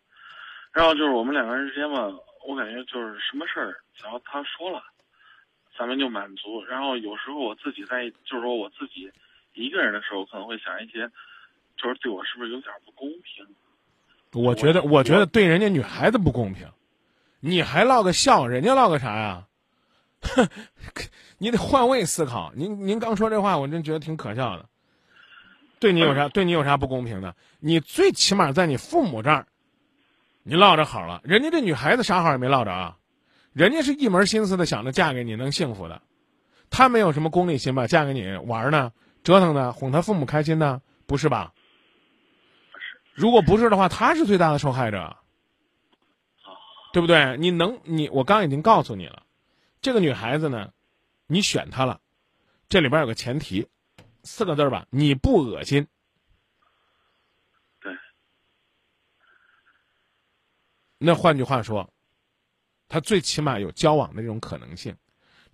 [0.71, 2.07] 然后就是我们两个人之间吧，
[2.47, 4.83] 我感觉就是什么事儿，只要他说了，
[5.75, 6.63] 咱们就满足。
[6.65, 9.11] 然后有时候我自己在，就是说我自己
[9.53, 11.09] 一个人的时候，可能会想一些，
[11.78, 13.45] 就是对我是不是有点不公平？
[14.43, 16.67] 我觉得，我觉得对人家女孩子不公平，
[17.39, 19.47] 你还落个笑，人家唠个啥呀？
[20.21, 20.47] 哼，
[21.38, 22.51] 你得换位思考。
[22.55, 24.67] 您您刚说这话，我真觉得挺可笑的。
[25.80, 26.28] 对你有啥？
[26.30, 27.36] 对你有啥不公平的？
[27.59, 29.45] 你最起码在你父母这儿，
[30.43, 31.21] 你落着好了。
[31.23, 32.97] 人家这女孩子啥好也没落着啊，
[33.53, 36.01] 人家是一门心思的想着嫁给你能幸福的，
[36.69, 37.88] 她没有什么功利心吧？
[37.88, 38.91] 嫁给你玩呢，
[39.23, 41.53] 折腾呢，哄她父母开心呢，不是吧？
[43.16, 45.16] 如果不是的话，她是最大的受害者，
[46.91, 47.38] 对不对？
[47.38, 49.24] 你能你我刚已经告诉你了。
[49.82, 50.74] 这个女孩子呢，
[51.26, 52.01] 你选她了，
[52.68, 53.68] 这里边有个前提，
[54.24, 55.88] 四个字儿吧，你不恶心。
[57.80, 57.95] 对。
[60.97, 61.89] 那换句话说，
[62.89, 64.95] 他最起码有交往的这种可能性。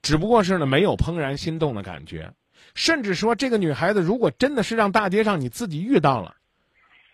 [0.02, 2.34] 只不过是呢没有怦然心动的感觉，
[2.74, 6.38] 甚至说这个女孩子如果真的是让大街上你自己遇到了，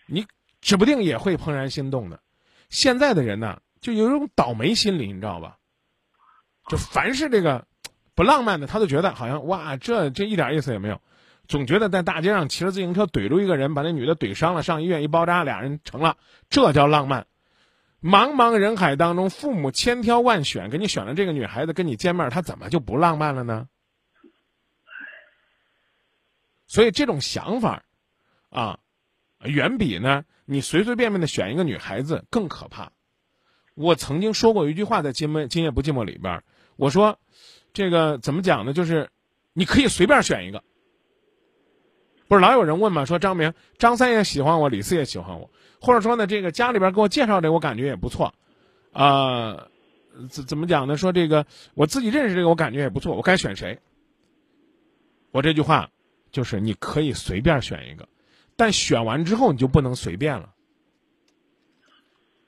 [0.06, 0.26] 你
[0.62, 2.20] 指不定也会怦然心动的。
[2.70, 5.58] 现在的人呢，就有一种倒霉心理，你知道吧？
[6.68, 7.66] 就凡是这个
[8.14, 11.01] 不浪漫的，他都觉得好像哇，这这一点意思也没有，
[11.47, 16.18] 总觉得在大街上骑着自行车怼住一个人，把那女的怼伤了，上医院一包扎，俩人成了，
[16.49, 17.28] 这叫浪漫。
[18.01, 23.68] 茫茫人海当中，父母千挑万选，给你选了这个女孩子跟你见面，她怎么就不浪漫了呢？
[26.68, 27.84] 所以这种想法，
[28.49, 28.80] 啊，
[29.39, 32.93] 远比呢你随随便便的选一个女孩子更可怕。
[33.76, 36.41] 我曾经说过一句话，在《今夜今夜不寂寞》里边，
[36.78, 37.20] 我说，
[37.74, 38.72] 这个怎么讲呢？
[38.72, 39.10] 就是
[39.52, 40.64] 你可以随便选一个。
[42.30, 43.04] 不是老有人问嘛？
[43.04, 48.34] 说张明、张三也喜欢我，李四也喜欢我，或者说呢，这个家里边给我介绍这，我感觉也不错，
[48.93, 49.68] 啊，
[50.30, 50.95] 怎怎么讲呢？
[50.95, 53.80] 说这个我自己认识这个，我感觉也不错，我该选谁？
[55.32, 55.91] 我这句话
[56.32, 58.08] 就是你可以随便选一个，
[58.58, 60.53] 但选完之后你就不能随便了。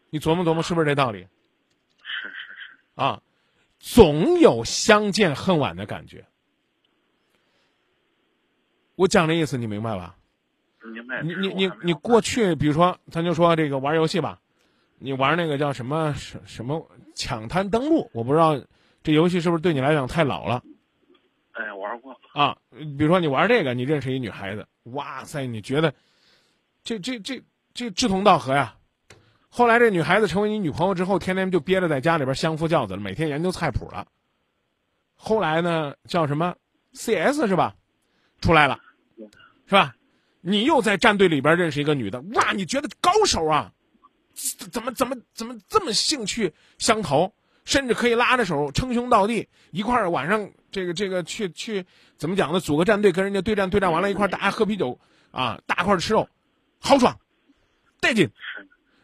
[0.09, 1.19] 你琢磨琢磨，是不是这道理？
[1.19, 2.77] 是是是。
[2.95, 3.21] 啊，
[3.79, 6.25] 总有相见恨晚的感觉。
[8.95, 10.17] 我讲这意思，你明白吧？
[10.83, 11.21] 明白。
[11.21, 14.41] 你你你你过去，比如说，咱就说这个玩游戏吧，
[14.97, 18.59] 你玩那个叫什么什什么抢滩登陆，我不知道
[19.03, 20.63] 这游戏是不是对你来讲太老了。
[21.59, 22.17] 哎，玩过。
[22.33, 25.93] 啊，比如说你玩这个，你认识一女孩子，哇塞，你觉得
[26.83, 27.43] 这这这
[27.73, 28.75] 这志同道合呀。
[29.49, 34.07] 后来这女孩子成为你女朋友之后，天天就憋着在家里边相夫教子了，每天研究菜谱了。
[35.15, 36.55] 后来呢，叫什么
[36.93, 37.75] CS 是吧？
[38.39, 38.79] 出来了。
[39.65, 39.93] 是吧？
[40.41, 42.53] 你又在战队里边认识一个女的，哇！
[42.53, 43.71] 你觉得高手啊？
[44.71, 47.33] 怎么怎么怎么这么兴趣相投，
[47.69, 51.85] 甚至可以拉着手称兄道弟，一块儿晚上这个这个去去
[52.17, 52.59] 怎么讲呢？
[52.59, 54.99] 组个战队跟人家对战，对战完了，一块儿大家喝啤酒
[55.29, 56.27] 啊，大块吃肉，
[56.79, 57.19] 豪爽，
[57.99, 58.31] 带劲。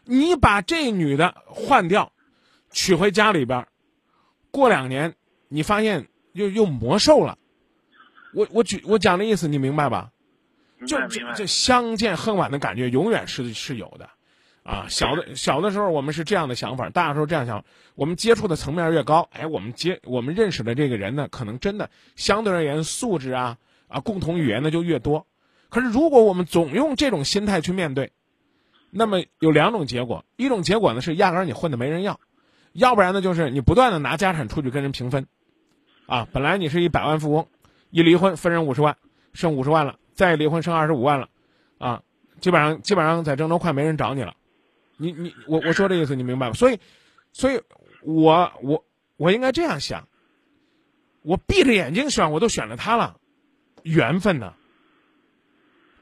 [0.04, 2.10] 你把这女的换掉，
[2.72, 3.68] 娶回家里边，
[4.50, 5.14] 过两年
[5.46, 7.38] 你发现又又魔兽了。
[8.34, 10.10] 我我举我讲的意思，你明白吧？
[10.88, 14.10] 就这这相见恨晚的感觉永远是是有的，
[14.66, 17.64] 啊，小的小的时候我们是这样的想法，大的时候这样想，
[17.94, 25.24] 我们接触的层面越高，哎，我们接我们认识的这个人呢，可能真的相对而言素质啊啊共同语言呢就越多。
[25.68, 28.10] 可是如果我们总用这种心态去面对，
[28.90, 32.18] 那么有两种结果，一种结果呢是压根儿你混的没人要，
[32.72, 35.28] 要不然呢就是你不断的拿家产出去跟人平分，
[36.06, 37.46] 啊，本来你是一百万富翁，
[37.90, 38.96] 一离婚分人五十万，
[39.32, 40.00] 剩五十万了。
[40.14, 41.28] 再离婚剩二十五万了，
[41.78, 42.02] 啊，
[42.40, 44.34] 基本上基本上在郑州快没人找你了，
[44.96, 46.52] 你你我我说这意思你明白吗？
[46.54, 46.80] 所以，
[47.32, 47.60] 所以，
[48.02, 48.84] 我我
[49.16, 50.08] 我应该这样想，
[51.22, 53.18] 我闭着眼睛选我都选了他了，
[53.82, 54.54] 缘分呢？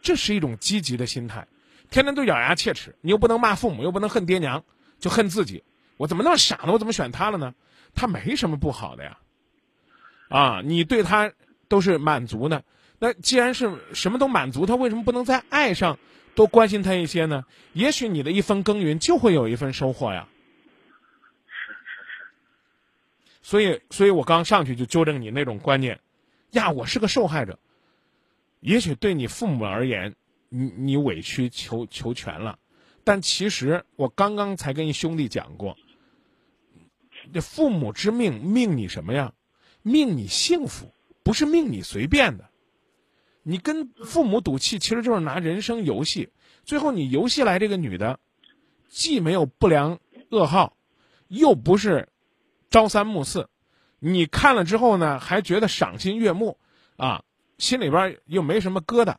[0.03, 1.49] 这是一种积极的心态，
[1.91, 4.65] 天天都咬牙切齿，你又不能骂父母，又不能恨爹娘，
[4.99, 5.65] 就恨自己，
[5.97, 6.73] 我怎么那么傻呢？
[6.73, 7.55] 我怎么选他了呢？
[7.95, 9.19] 他没什么不好的呀，
[10.29, 11.33] 啊，你对他
[11.69, 12.65] 都是满足的。
[12.99, 15.99] 那既然是什么都满足，他为什么不能在爱上
[16.35, 17.45] 多关心他一些呢？
[17.73, 20.29] 也许你的一分耕耘就会有一份收获呀。
[21.47, 23.41] 是是是。
[23.43, 26.01] 所以，所以我刚上去就纠正你那种观念，
[26.51, 27.59] 呀，我是个受害者。
[28.61, 30.15] 也许对你父母而言，
[30.49, 32.59] 你你委曲求求全了，
[33.05, 35.77] 但其实我刚刚才跟一兄弟讲过，
[37.33, 39.35] 这父母之命，命你什么呀？
[39.83, 40.91] 命你幸福，
[41.23, 42.49] 不是命你随便的。
[43.47, 46.31] 你跟父母赌气，其实就是拿人生游戏。
[46.65, 48.19] 最后你游戏来这个女的，
[48.89, 49.99] 既没有不良
[50.31, 50.79] 噩耗，
[51.29, 52.09] 又不是
[52.71, 53.51] 朝三暮四，
[53.99, 56.59] 你看了之后呢，还觉得赏心悦目，
[56.97, 57.23] 啊，
[57.59, 59.17] 心里边又没什么疙瘩。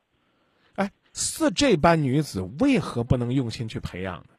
[0.73, 4.29] 哎，似这般女子，为何不能用心去培养呢？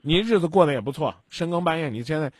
[0.00, 2.32] 你日子过得也不错，深更半夜你现在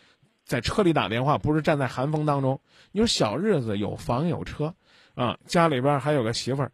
[0.47, 2.63] 在车里打电话，不是站在寒风当中，
[2.93, 4.75] 你说小日子有房有车。
[5.17, 6.71] 啊，家里边还有个媳妇儿，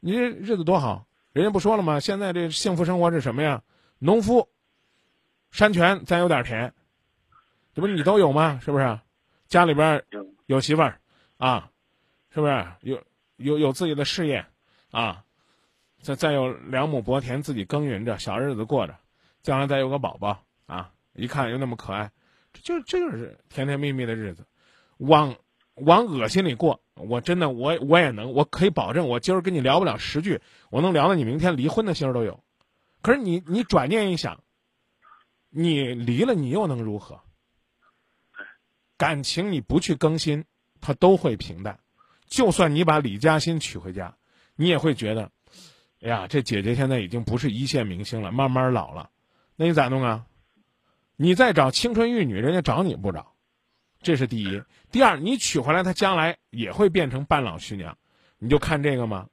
[0.00, 1.06] 你这日子多好！
[1.34, 2.00] 人家不说了吗？
[2.00, 3.62] 现在这幸福生活是什么呀？
[3.98, 4.48] 农夫、
[5.50, 6.72] 山泉，咱有点田，
[7.74, 8.58] 这不你都有吗？
[8.64, 8.98] 是不是？
[9.46, 10.02] 家里边
[10.46, 10.98] 有媳妇儿，
[11.36, 11.70] 啊，
[12.30, 12.66] 是不是？
[12.80, 12.98] 有
[13.36, 14.46] 有有自己的事业，
[14.90, 15.22] 啊，
[16.00, 18.96] 再再有两亩薄田自己耕耘着，小日子过着，
[19.42, 22.10] 将来再有个宝宝，啊，一看又那么可爱，
[22.54, 24.46] 这就这就是甜甜蜜蜜的日子，
[24.96, 25.36] 往。
[25.84, 32.42] 往恶心里过，我真的，我我也能，我可以保证，我今儿跟你聊不了十句，我能聊到你明天离婚的心儿都有。
[33.02, 34.42] 可是你你转念一想，
[35.50, 37.20] 你离了，你又能如何？
[38.96, 40.44] 感情你不去更新，
[40.80, 41.80] 它都会平淡。
[42.28, 44.16] 就算你把李嘉欣娶回家，
[44.54, 45.30] 你也会觉得，
[46.00, 49.10] 哎呀，这姐姐现在已经不是一线明星了，慢慢老了。
[49.56, 50.26] 那你咋弄啊？
[51.16, 53.31] 你再找青春玉女，人家找你不找，
[54.02, 54.62] 这是第一。
[54.90, 57.96] 第二，你娶回来，她将来也会变成半老徐娘。
[58.38, 59.28] 你就看这个吗？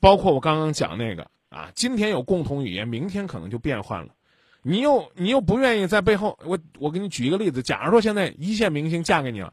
[0.00, 4.14] 包括我刚刚讲那个啊，今天有共同语言，明天可能就变换了。
[4.62, 9.52] 你又你又不愿意在背后，我我给你举一个例子，假如说现在一线明星嫁给你了，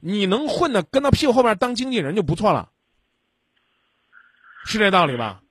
[0.00, 2.70] 你能混的跟他屁股后面当经纪人就不错了，
[4.64, 5.42] 是这道理吧？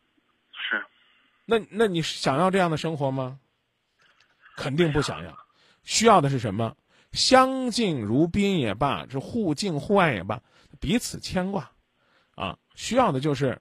[0.52, 0.84] 是。
[1.46, 3.40] 那那你想要这样的生活吗？
[4.56, 5.38] 肯定不想要。
[5.84, 6.76] 需要的是什么？
[7.12, 10.42] 相敬如宾也罢，这互敬互爱也罢，
[10.80, 11.72] 彼此牵挂，
[12.36, 13.60] 啊，需要的就是，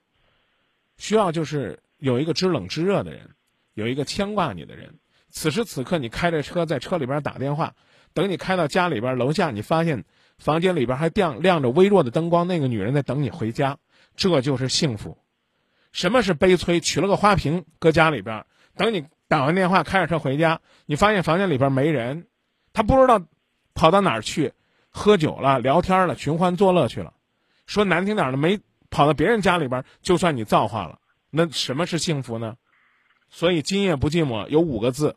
[0.97, 3.29] 需要就是有一个知冷知热的人，
[3.73, 4.99] 有一个牵挂你的人。
[5.29, 7.75] 此时此刻，你开着车在车里边打电话，
[8.13, 10.03] 等你开到家里边楼下，你发现
[10.37, 13.77] 房间里边还亮亮着微弱的灯光，那个女人在等你回家，
[14.15, 15.17] 这就是幸福。
[15.91, 16.79] 什么是悲催？
[16.79, 18.45] 取了个花瓶搁家里边，
[18.75, 22.27] 等你打完电话开着车回家，你发现房间里边没人，
[22.73, 23.21] 他不知道
[23.77, 24.53] 跑到哪儿去，
[24.89, 27.13] 喝酒了、聊天了、寻欢作乐去了。
[27.67, 28.59] 说难听点的，没
[28.89, 30.99] 跑到别人家里边，就算你造化了。
[31.29, 32.57] 那什么是幸福呢？
[33.29, 35.15] 所以今夜不寂寞有五个字。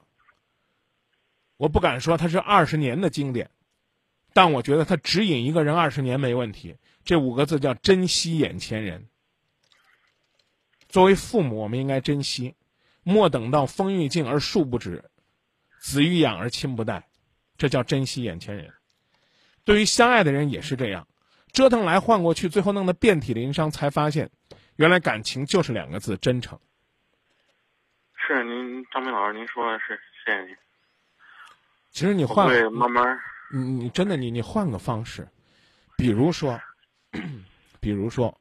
[1.57, 3.51] 我不敢说它是二十年的经典，
[4.35, 6.77] 但我觉得它指引一个人二十年没问题。
[7.03, 9.09] 这五个字叫珍惜眼前人。
[10.89, 12.57] 作为父母，我们应该珍惜，
[13.03, 15.11] 莫等到风欲尽而树不止，
[15.81, 17.09] 子欲养而亲不待，
[17.61, 18.73] 这叫珍惜眼前人。
[19.65, 21.07] 对于相爱的人也是这样，
[21.53, 24.31] 折腾来换过去，最后弄得遍体鳞伤，才发现，
[24.77, 26.59] 原来感情就是两个字：真诚。
[28.17, 30.57] 是您，张明老师，您说的是，谢谢您。
[31.91, 33.21] 其实你换，慢慢，
[33.53, 35.29] 你你真的你你换个方式，
[35.99, 36.59] 比如说，
[37.79, 38.41] 比如说，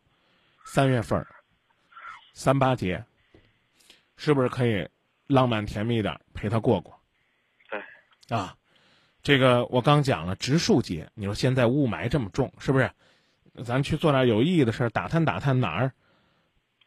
[0.64, 1.28] 三月份
[2.34, 3.04] 三八节，
[4.16, 4.88] 是不是可以
[5.28, 6.98] 浪漫甜蜜一点陪他过过？
[7.70, 7.84] 对，
[8.38, 8.56] 啊，
[9.22, 12.92] 这个我刚讲了植树节，你说现在雾霾这么重，是不是？
[13.64, 15.92] 咱去做点有意义的事儿，打探打探哪儿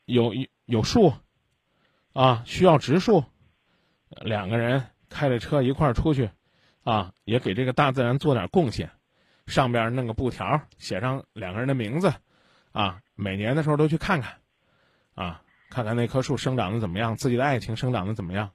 [0.05, 1.13] 有有树
[2.13, 3.25] 啊，需要植树，
[4.09, 6.31] 两个人开着车一块儿出去。
[6.85, 8.91] 啊，也给这个大自然做点贡献，
[9.47, 12.13] 上边弄个布条，写上两个人的名字，
[12.73, 14.39] 啊，每年的时候都去看看，
[15.15, 18.51] 啊，看看那棵树生长的怎么样，自己的爱情生长的怎么样。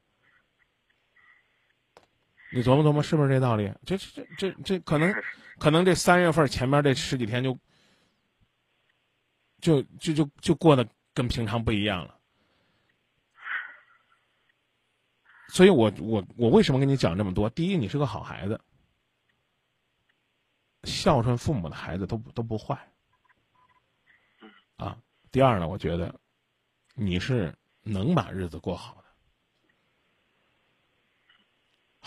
[2.52, 3.74] 你琢磨琢磨，是不是这道理？
[3.86, 5.14] 这这这这可能，
[5.60, 7.60] 可能这三月份前面这十几天就，
[9.60, 12.18] 就就就就过得跟平常不一样了。
[15.50, 17.50] 所以，我我我为什么跟你讲这么多？
[17.50, 18.60] 第一，你是个好孩子，
[20.84, 22.78] 孝顺父母的孩子都都不坏。
[24.76, 24.98] 啊，
[25.32, 26.14] 第二呢，我觉得
[26.94, 29.07] 你是能把日子过好的，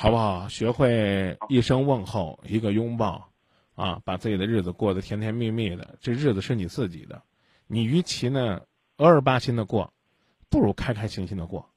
[0.01, 0.49] 好不好？
[0.49, 3.31] 学会一声问候，一个拥抱，
[3.75, 5.99] 啊，把自己的日子过得甜甜蜜蜜的。
[6.01, 7.23] 这日子是你自己的，
[7.67, 8.63] 你与其呢
[8.97, 9.93] 恶儿巴心的过，
[10.49, 11.71] 不如开开心心的过。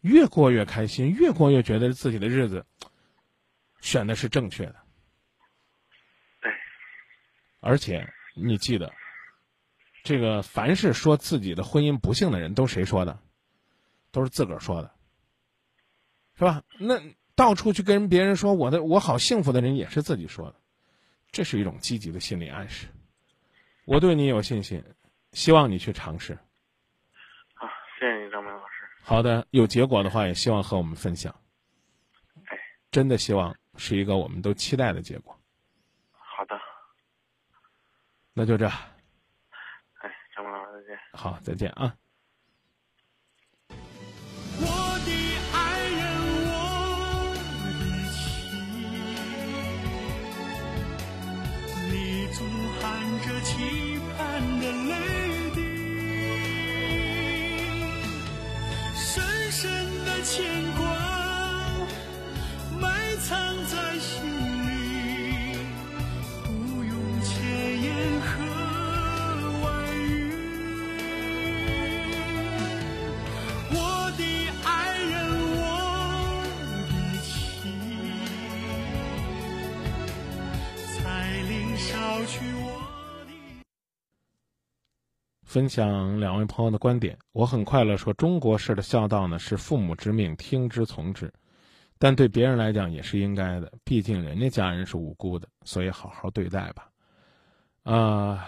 [0.00, 2.64] 越过越开心，越过越觉得自己的日子
[3.82, 4.76] 选的是正确的。
[6.40, 6.50] 对，
[7.60, 8.90] 而且你记得，
[10.02, 13.18] 这个凡是说自己的婚姻不幸的人，都谁说的？
[14.12, 14.90] 都是自个儿说的，
[16.38, 16.62] 是吧？
[16.80, 16.98] 那
[17.36, 20.56] 到处去跟别人说我的我好幸福的人，也是自己说的，
[21.30, 22.88] 这是一种积极的心理暗示。
[23.84, 24.82] 我对你有信心，
[25.32, 26.36] 希望你去尝试。
[27.54, 27.68] 好，
[28.00, 28.88] 谢谢你，张明老师。
[29.02, 31.32] 好的，有结果的话也希望和我们分享。
[32.46, 32.58] 哎，
[32.90, 35.38] 真的希望是一个我们都期待的结果。
[36.12, 36.58] 好的，
[38.32, 38.66] 那就这。
[38.66, 40.98] 哎，张老师再见。
[41.12, 41.94] 好，再见啊。
[85.56, 91.32] 分享两位朋友的观点，我很快乐说，中国式的孝道呢是父母之命，听之从之。
[91.96, 96.90] 但对别人来讲也是应该的，毕竟人家家人是无辜的，所以好好对待吧。
[97.84, 98.46] 啊，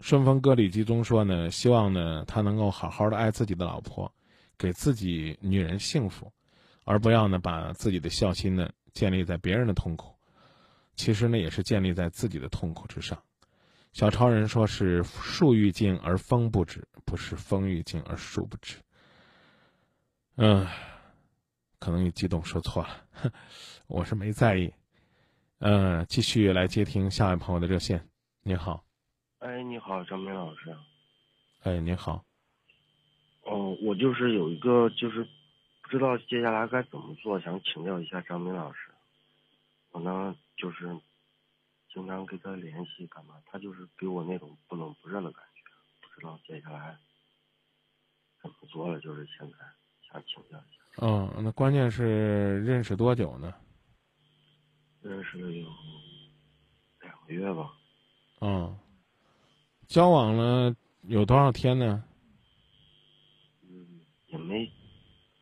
[0.00, 4.12] 顺丰哥李继宗说呢，希望呢他能够好好的爱自己的老婆，
[4.58, 6.32] 给自己女人幸福，
[6.82, 10.12] 而不要呢把自己的孝心呢建立在别人的痛苦，
[10.96, 13.16] 其实呢也是建立在自己的痛苦之上。
[13.94, 18.76] 小超人说是树欲静而风不止，不是风欲静而树不止。
[20.36, 20.66] 嗯，
[21.78, 23.04] 可能你激动说错了，
[23.86, 24.74] 我是没在意。
[25.60, 28.04] 嗯，继续来接听下一位朋友的热线。
[28.42, 28.84] 你好，
[29.38, 30.76] 哎，你好，张明老师。
[31.62, 32.24] 哎，你好。
[33.42, 35.24] 哦，我就是有一个，就是
[35.82, 38.90] 不知道接下来该怎么做，想请教一下张明老师。
[39.92, 40.98] 我呢，就是
[41.94, 43.40] 经常跟他联系，干嘛？
[43.46, 45.62] 他就是给我那种不冷不热的感觉，
[46.02, 46.98] 不知道接下来
[48.42, 49.00] 怎么做了。
[49.00, 49.56] 就是现在。
[50.12, 51.06] 想请教一下。
[51.06, 53.52] 嗯，那关键是认识多久呢？
[55.02, 55.66] 认识了有
[57.00, 57.72] 两个月吧。
[58.40, 58.78] 嗯，
[59.88, 62.04] 交往了有多少天呢？
[63.62, 64.70] 嗯，也没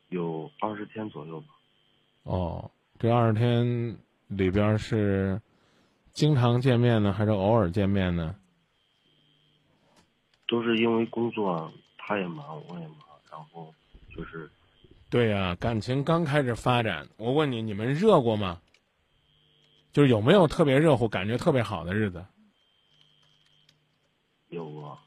[0.09, 1.49] 有二十天左右吧。
[2.23, 3.99] 哦，这二十天
[4.29, 5.39] 里边是
[6.13, 8.35] 经常见面呢，还是偶尔见面呢？
[10.47, 12.99] 都是因为工作，他也忙，我也忙，
[13.31, 13.75] 然后
[14.15, 14.51] 就是。
[15.09, 18.61] 对呀，感情刚开始发展，我问你，你们热过吗？
[19.93, 22.25] 就是有没有特别热乎、感觉特别好的日子？
[24.49, 24.99] 有过。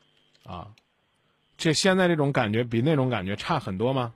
[0.44, 0.74] 啊，
[1.58, 4.14] 这现在这种感觉比那种感觉差很多吗？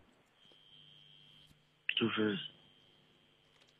[1.95, 2.37] 就是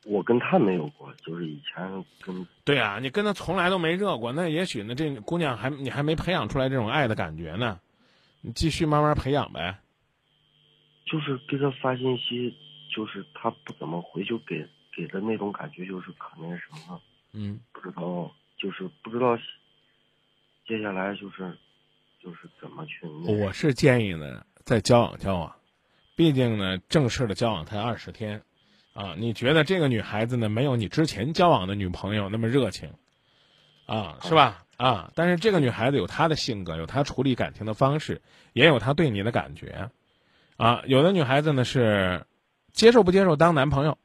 [0.04, 2.46] 我跟他没有过，就是以前跟。
[2.64, 7.78] 对啊，你跟他从来都没热过，那也许呢，这姑娘还你还没培养出来这种爱的感觉呢，
[8.40, 9.78] 你继续慢慢培养呗。
[11.06, 12.54] 就是给他发信息，
[12.94, 14.64] 就是他不怎么回，就给
[14.96, 17.00] 给的那种感觉，就是可那什么，
[17.32, 19.36] 嗯，不知道，就是不知道
[20.66, 21.52] 接下来就是
[22.22, 23.06] 就是怎么去。
[23.06, 25.52] 我是建议呢，再交往交往，
[26.14, 28.40] 毕竟呢，正式的交往才二十天，
[28.92, 32.92] 啊，你觉得这个女孩子呢，没有你之前交往的女朋友那么热情，
[33.86, 34.64] 啊，是吧？
[34.76, 38.22] 啊，但是这个女孩子有她的性格，有她处理感情的方式，
[38.52, 39.90] 也有她对你的感觉。
[40.56, 42.26] 啊，有的女孩子呢是
[42.72, 43.98] 接受不接受当男朋友，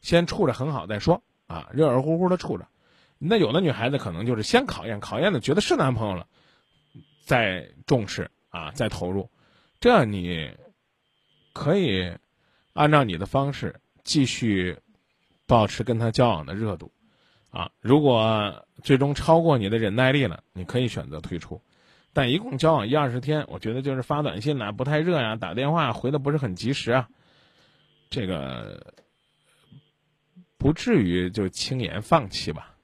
[0.00, 2.66] 先处着很好再说啊，热热乎乎的处着。
[3.18, 6.26] 那有的女孩子可能就是先考验，考验的觉得是男朋友了，
[7.24, 9.30] 再重视啊，再投入。
[9.80, 10.50] 这样你
[11.52, 12.16] 可以
[12.72, 14.78] 按照你的方式继续
[15.46, 16.92] 保持跟他交往的热度
[17.50, 17.70] 啊。
[17.80, 21.60] 如果最终超过你的忍耐力了，你可以选择退出。
[22.12, 27.08] 但一共交往一二十天，我觉得就是发短信呐，不太热呀，打电话回的不是很及时啊，
[28.08, 28.94] 这个
[30.58, 32.76] 不至于就轻言放弃吧。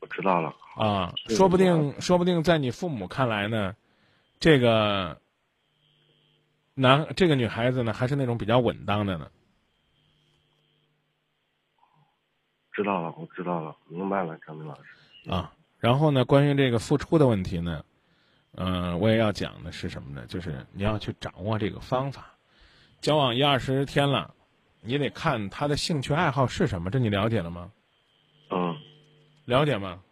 [0.00, 3.74] 我知道了啊，说不定说不定在你父母看来呢，
[4.38, 5.18] 这个
[6.74, 9.30] 男这个女孩子呢，还是那种比较稳当的呢。
[12.72, 15.52] 知道了，我知道了，明白了，张明老师啊。
[15.78, 17.84] 然后呢，关于这个付出的问题呢，
[18.56, 20.26] 嗯，我也要讲的是什么呢？
[20.26, 22.26] 就是你要去掌握这个方法。
[23.00, 24.34] 交往一二十天了，
[24.80, 27.70] 你得看他的兴趣爱好是什么，这你了解了吗？
[28.50, 28.76] 嗯，
[29.44, 30.02] 了解吗？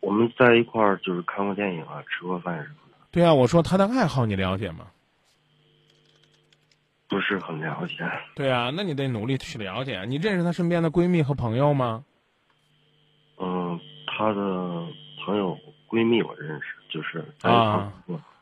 [0.00, 2.87] 我们在一块儿就是看过电影啊，吃过饭什么的。
[3.10, 4.86] 对啊，我说他的爱好你了解吗？
[7.08, 7.94] 不是很了解。
[8.34, 10.04] 对啊，那你得努力去了解。
[10.04, 12.04] 你认识她身边的闺蜜和朋友吗？
[13.38, 14.86] 嗯，她的
[15.24, 15.56] 朋友
[15.88, 17.90] 闺蜜我认识，就是啊，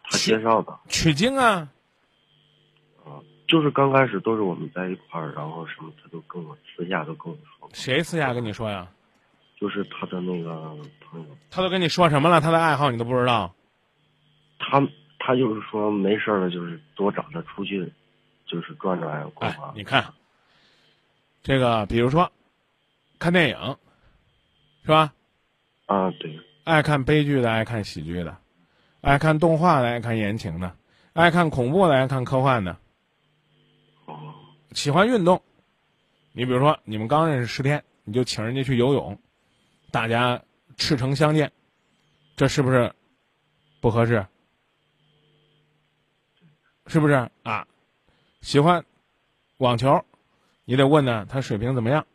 [0.03, 0.77] 她介绍的。
[0.89, 1.69] 取经啊。
[3.05, 7.71] 啊，就是刚开始都是我们在一块儿，然后什么，她都跟我私下都跟我说。
[7.73, 8.89] 谁私下跟你说呀？
[9.61, 11.27] 就是她的那个朋友。
[11.51, 12.41] 他都跟你说什么了？
[12.41, 13.55] 他的爱好你都不知道？
[14.59, 14.81] 他
[15.19, 17.93] 他就是说没事了，就是多找他出去，
[18.47, 19.73] 就是转转逛逛。
[19.77, 20.05] 你看，
[21.43, 22.31] 这个比如说
[23.19, 23.77] 看电影。
[24.83, 25.13] 是吧？
[25.87, 26.39] 啊，对。
[26.63, 28.39] 爱看悲剧的，爱看喜剧的，
[29.01, 30.77] 爱看动画的，爱看言情的，
[31.13, 32.77] 爱看恐怖的，爱看科幻的。
[34.05, 34.33] 哦。
[34.71, 35.43] 喜欢运动，
[36.31, 39.19] 你比如说，你们刚认识十天，你就请人家去游泳，
[39.91, 40.41] 大家
[40.77, 41.51] 赤诚相见，
[42.37, 42.95] 这是不是
[43.81, 44.25] 不合适？
[46.87, 47.67] 是不是啊？
[48.41, 48.85] 喜欢
[49.59, 50.05] 网球，
[50.65, 52.07] 你得问呢，他水平怎么样？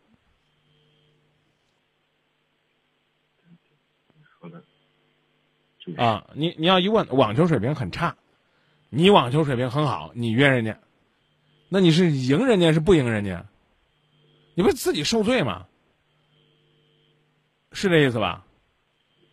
[5.98, 8.16] 啊，你你要一问网球水平很差，
[8.90, 10.80] 你网球水平很好，你约人家，
[11.70, 13.46] 那你是赢人家是不赢人家？
[14.54, 15.68] 你不是自己受罪吗？
[17.74, 18.46] 是这意思吧？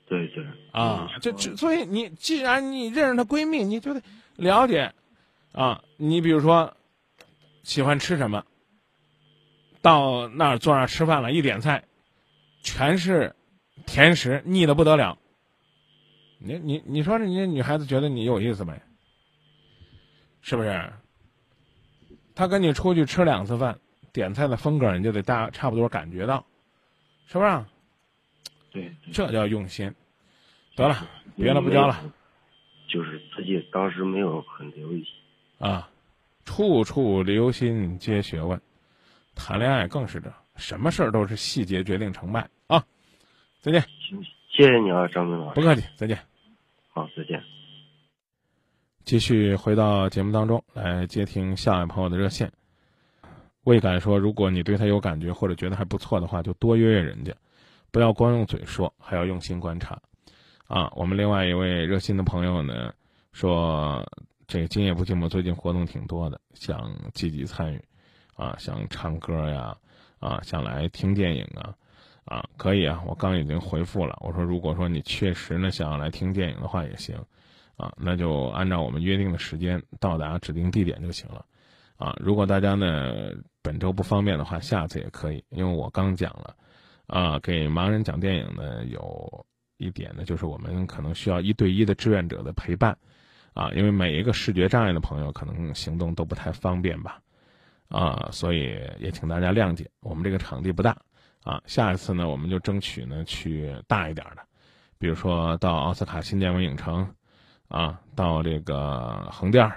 [0.07, 4.03] 对对啊，这这，所以你既然你认识她闺蜜，你就得
[4.37, 4.95] 了解
[5.53, 5.83] 啊。
[5.97, 6.77] 你比如说
[7.63, 8.45] 喜欢吃什么，
[9.83, 11.85] 到那儿坐那儿吃饭了，一点菜
[12.63, 13.35] 全是
[13.87, 15.19] 甜食，腻的不得了。
[16.39, 18.81] 你你你说人家女孩子觉得你有意思没？
[20.41, 20.93] 是不是？
[22.35, 23.81] 他跟你出去吃两次饭，
[24.13, 26.47] 点菜的风格你就得大差不多感觉到，
[27.27, 27.65] 是不是？
[28.71, 29.93] 对，这叫用心。
[30.77, 32.01] 得了，别的不教了。
[32.89, 35.05] 就是自己当时没有很留意。
[35.59, 35.91] 啊，
[36.45, 38.61] 处处留心皆学问，
[39.35, 42.85] 谈恋爱更是这，什么事儿都是细节决定成败啊！
[43.61, 43.83] 再见。
[44.51, 45.55] 谢谢你啊，张明老师。
[45.55, 46.19] 不客气，再见。
[46.93, 47.43] 好，再见。
[49.05, 52.53] 继续回到节目当中来接听下一位朋友的热线。
[53.65, 57.35] 未敢说，如果你对他有感觉或者觉得还不错的话，就多约约人家，
[57.91, 60.01] 不要光用嘴说，还要用心观察。
[60.67, 62.93] 啊，我们另外一位热心的朋友呢
[63.33, 64.07] 说，
[64.49, 67.85] 这个今夜不寂寞最近活动挺多的，想积极参与，
[68.35, 69.77] 啊，想唱歌呀，
[70.21, 71.75] 啊，想来听电影啊，
[72.25, 77.15] 啊，可以啊，我刚已经回复了，我说如果说你确实呢想要来听电影的话也行，
[77.77, 81.45] 啊，那就按照我们约定的时间到达指定地点就行了，
[81.99, 83.31] 啊，如果大家呢
[83.61, 86.57] 本周不方便的话，下次也可以，因为我刚讲了，
[87.07, 89.47] 啊，给盲人讲电影呢有。
[89.81, 92.99] 一点呢，就是我们可能需要一对一的志愿者的陪伴，
[93.59, 97.21] 啊，因为每一个视觉障碍的朋友可能行动都不太方便吧，
[97.89, 99.91] 啊，所以也请大家谅解。
[99.99, 100.97] 我们这个场地不大，
[101.43, 104.43] 啊，下一次呢，我们就争取呢去大一点的，
[104.97, 107.13] 比如说到奥斯卡新建文影城，
[107.67, 109.69] 啊，到这个横店，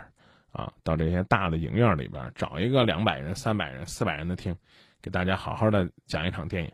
[0.52, 4.56] 啊，到这些大的影院里边找一个两百人、三百人、四百人的厅，
[5.02, 6.72] 给大家好好的讲一场电影。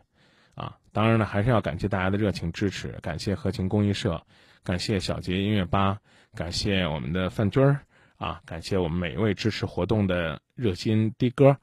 [0.54, 4.20] 啊，当然呢，还是要感谢大家的热情支持，感谢和情公益社，
[4.62, 5.98] 感谢小杰音乐吧，
[6.34, 7.80] 感谢我们的范军儿，
[8.16, 11.56] 啊，感谢我们每一位支持活动的热心的哥，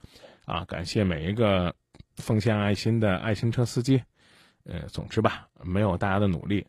[0.45, 1.73] 啊，感谢每一个
[2.15, 4.01] 奉献爱心的爱心车司机，
[4.65, 6.65] 呃，总之吧，没有大家的努力，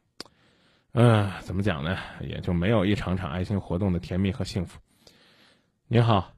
[0.93, 4.79] 嗯，怎么讲呢，也就没有一场场爱心活动的甜蜜和幸福。
[5.89, 6.33] 您好，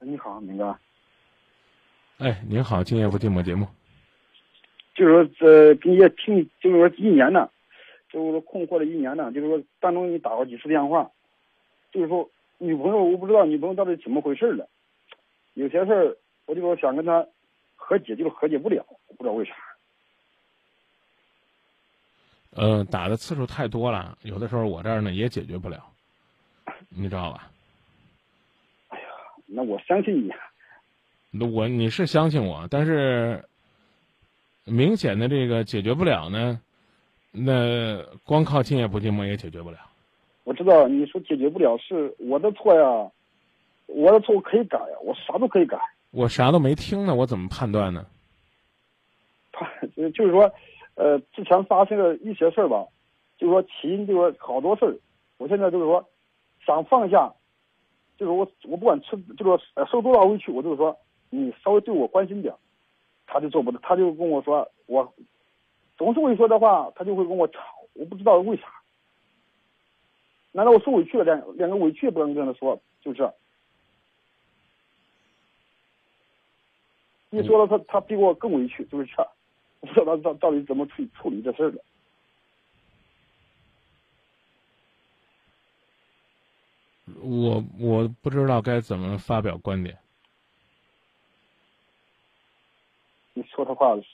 [0.00, 0.76] 你好，明哥。
[2.18, 3.66] 哎，您好，今夜不寂寞节目。
[4.94, 7.48] 就是说，这跟也听，就是说一年呢，
[8.12, 11.10] 就是说困惑了一年呢，就是说当中你打过几次电话，
[11.90, 14.68] 就是说女朋友，我不知道女朋友到底怎么回事了，
[15.54, 17.26] 有些事儿我就说想跟她
[17.74, 19.54] 和解，就是和解不了，我不知道为啥。
[22.50, 25.82] 呃，打的次数太多了，有的时候我这儿呢也解决不了，
[26.90, 27.50] 你知道吧？
[28.88, 29.06] 哎呀，
[29.46, 30.30] 那我相信你。
[31.30, 33.42] 那我你是相信我，但是。
[34.64, 36.60] 明显的这个解决不了呢，
[37.32, 39.78] 那光靠今夜不寂寞也解决不了。
[40.44, 43.10] 我知道你说解决不了是我的错呀，
[43.86, 45.78] 我的错我可以改呀，我啥都可以改。
[46.10, 48.04] 我啥都没听呢，我怎么判断呢？
[49.50, 49.66] 他
[49.96, 50.52] 就是说，
[50.94, 52.86] 呃，之前发生的一些事儿吧，
[53.38, 54.94] 就是说起因就是说好多事儿，
[55.38, 56.06] 我现在就是说
[56.66, 57.32] 想放下，
[58.18, 59.60] 就是我我不管吃就是说
[59.90, 60.94] 受多大委屈，我就是说
[61.30, 62.54] 你稍微对我关心点。
[63.24, 65.10] 他就做不到，他就跟我说，我
[66.02, 67.60] 总是会说的话，他就会跟我吵，
[67.92, 68.64] 我不知道为啥。
[70.50, 73.32] 难道我受委屈了，连连个委屈也不能跟他说，就是。
[77.30, 79.30] 一说了，他他比我更委屈，就是这，
[79.80, 81.80] 不知道他到到底怎么处处理这事儿的。
[87.20, 89.96] 我我不知道该怎么发表观点。
[93.34, 94.04] 你说的话是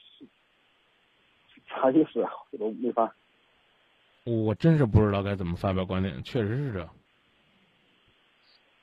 [1.68, 2.30] 啥意思啊？
[2.50, 3.14] 我都没法。
[4.24, 6.88] 我真是不知道该怎么发表观点，确实是这样。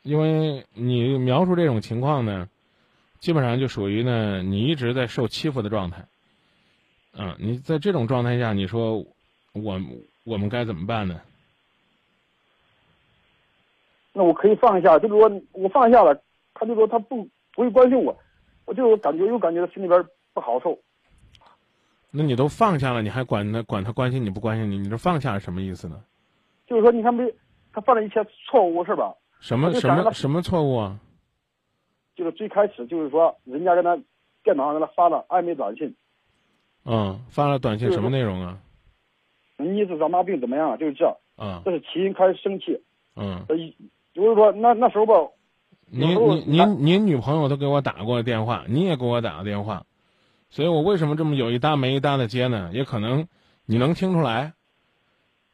[0.03, 2.47] 因为你描述这种情况呢，
[3.19, 6.05] 基本上就属于呢，你一直在受欺负的状态。
[7.13, 8.97] 嗯，你在这种状态下，你说
[9.53, 9.81] 我
[10.23, 11.21] 我们该怎么办呢？
[14.13, 16.21] 那我可以放下，就是说我放下了，
[16.53, 18.17] 他就说他不不会关心我，
[18.65, 20.05] 我就感觉又感觉心里边。
[20.35, 20.77] 不好受，
[22.15, 24.77] 那你都放下了，你还管他管他关心你不关心你？
[24.77, 26.01] 你这放下是什么意思呢？
[26.65, 27.33] 就是说，你看没，
[27.73, 29.13] 他犯了一些错误是吧？
[29.39, 30.99] 什么什么什么错误啊？
[32.15, 33.95] 就是最开始就是说，人家跟他
[34.43, 35.93] 电脑上给他发了暧昧短信。
[36.85, 38.57] 嗯，发了短信什么内容啊？
[39.57, 40.77] 你是长大病怎么样？
[40.77, 41.05] 就是这。
[41.37, 41.61] 嗯。
[41.65, 42.81] 这是起因，开始生气。
[43.15, 43.45] 嗯。
[43.49, 43.75] 一
[44.13, 45.13] 就是说那那时候吧，
[45.87, 49.85] 您您您您女朋友都给我打过电话，你也给我打过电话，
[50.55, 52.71] 所以我为什么这么有一搭没一搭的接呢？
[52.71, 53.27] 也可能
[53.65, 54.53] 你能听出来，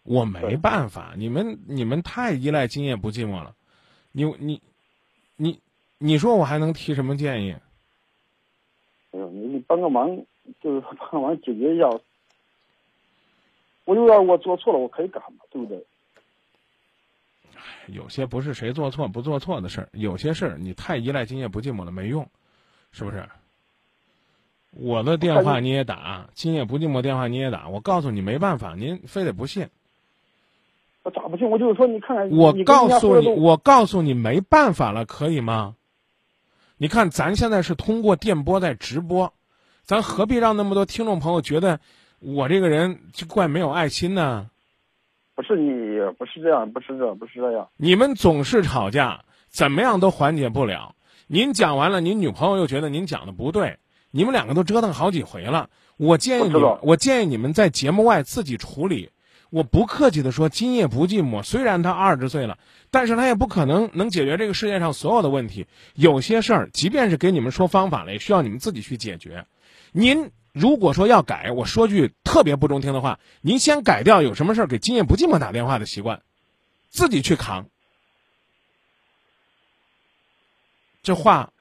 [0.04, 3.56] 我没办法，你们你们太依赖今夜不寂寞了，
[4.12, 4.62] 你你
[5.38, 5.60] 你
[5.98, 7.56] 你说我还能提什么建议？
[9.10, 10.16] 哎呦，你你帮个忙，
[10.62, 11.90] 就是 帮个忙解决一下。
[13.86, 15.84] 我又要我做错了，我可以改嘛，对不对？
[17.88, 22.30] 有些不是谁做错不做错的事儿，有些事儿你太依赖今夜不寂寞了没用，
[22.92, 23.28] 是不是？
[24.72, 29.68] 我的电话你也打，今夜不寂寞电话你也打，我告诉你没办法，您非得不信。
[31.04, 31.50] 我咋不信？
[31.50, 35.76] 我就是说，你看看，我告诉你，我告诉你没办法了，可以吗？
[36.78, 39.34] 你看，咱现在是通过电波在直播，
[39.84, 41.80] 咱何必让那么多听众朋友觉得
[42.20, 44.50] 我这个人就怪没有爱心呢？
[45.34, 47.68] 不是你，不是这样，不是这，不是这样。
[47.78, 50.96] 你们总是吵架，怎么样都缓解不了。
[51.28, 53.80] 您讲完了，您女朋友又觉得您讲的不对，
[54.12, 55.70] 你们两个都折腾好几回了。
[55.98, 59.10] 我建议你，我建议你们在节目外自己处理。
[59.50, 61.44] 我不客气的说，今夜不寂寞。
[61.44, 62.58] 虽然他二十岁了，
[62.90, 65.68] 但是他也不可能能解决这个世界上所有的问题。
[65.94, 69.46] 有些事儿，即便是给你们说方法了，也需要你们自己去解决。
[69.92, 76.22] 您如果说要改，我说句特别不中听的话，您先改掉有什么事儿给今夜不寂寞打电话的习惯，
[76.90, 77.66] 自己去扛。
[81.04, 81.52] 这话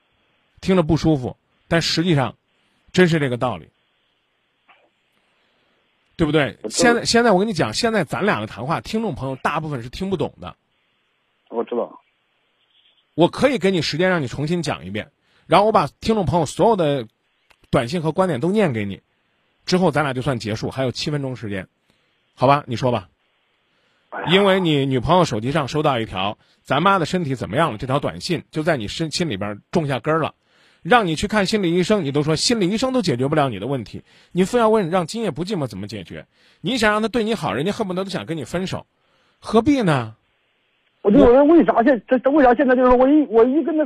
[0.61, 1.36] 听着不舒服，
[1.66, 2.36] 但实际上
[2.93, 3.68] 真是这个道理。
[6.16, 6.59] 对不对？
[6.68, 10.55] 现在现在我跟你讲，现在咱俩的谈话，听众朋友大部分是听不懂的。
[11.49, 11.99] 我知道。
[13.14, 15.12] 我可以给你时间让你重新讲一遍，
[15.47, 17.09] 然后我把听众朋友所有的
[17.70, 19.01] 短信和观点都念给你，
[19.64, 20.70] 之后咱俩就算结束。
[20.70, 21.68] 还有七分钟时间，
[22.34, 22.64] 好吧？
[22.66, 23.09] 你说吧。
[24.28, 30.34] 因为你女朋友手机上收到一条“咱妈的身体怎么样了”这条短信，就在你身心里边种下根了。
[30.83, 34.03] 让你去看心理医生，你都说心理医生都解决不了你的问题，
[34.33, 36.26] 你非要问让今夜不寂寞怎么解决？
[36.62, 38.87] 你想让他对你好，人家恨不得都想跟你分手，
[39.39, 40.16] 何必呢？
[41.03, 43.85] 我就问为啥现这这为啥现在就是说我一我一跟他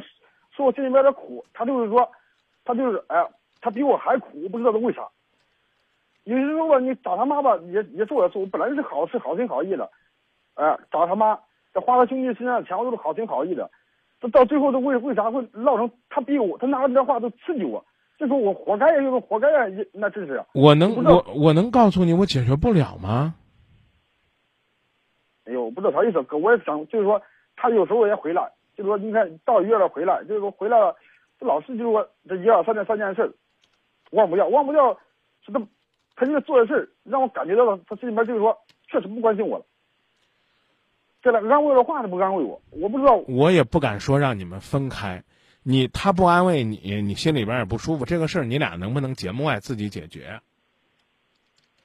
[0.57, 2.09] 说我心里边的苦，他就是说，
[2.65, 3.25] 他就是哎，
[3.61, 5.09] 他比我还苦，我不知道他为啥。
[6.25, 9.91] 有时候吧，你找他妈吧，也也是我的错，我本来是好是好心好意的，
[10.55, 11.39] 哎，找他妈，
[11.73, 13.71] 这花他兄弟身上的钱，我都是好心好意的。
[14.29, 16.57] 到最后，都为为啥会闹成他逼我？
[16.59, 17.85] 他拿着这话都刺激我，
[18.19, 20.43] 就说我活该呀，就是活该呀，那真是。
[20.55, 23.35] 我能我我能告诉你，我解决不了吗？
[25.47, 26.23] 哎呦，不知道啥意思。
[26.23, 27.21] 哥我也想，就是说，
[27.55, 30.97] 他有时候也回来，就是说，你看到月了回来，就是说回来了，
[31.39, 33.31] 这老是就是说这一二三件三件事，
[34.13, 34.99] 忘不掉，忘不掉，
[35.45, 35.61] 是他
[36.17, 38.57] 他这个做的事让我感觉到了，他心里面就是说
[38.89, 39.65] 确实不关心我了。
[41.25, 43.17] 这个安慰的话都不安慰我，我不知道。
[43.27, 45.25] 我也不敢说让你们分开，
[45.63, 48.05] 你他不安慰你，你心里边也不舒服。
[48.05, 50.39] 这个事儿你俩能不能节目外自己解决？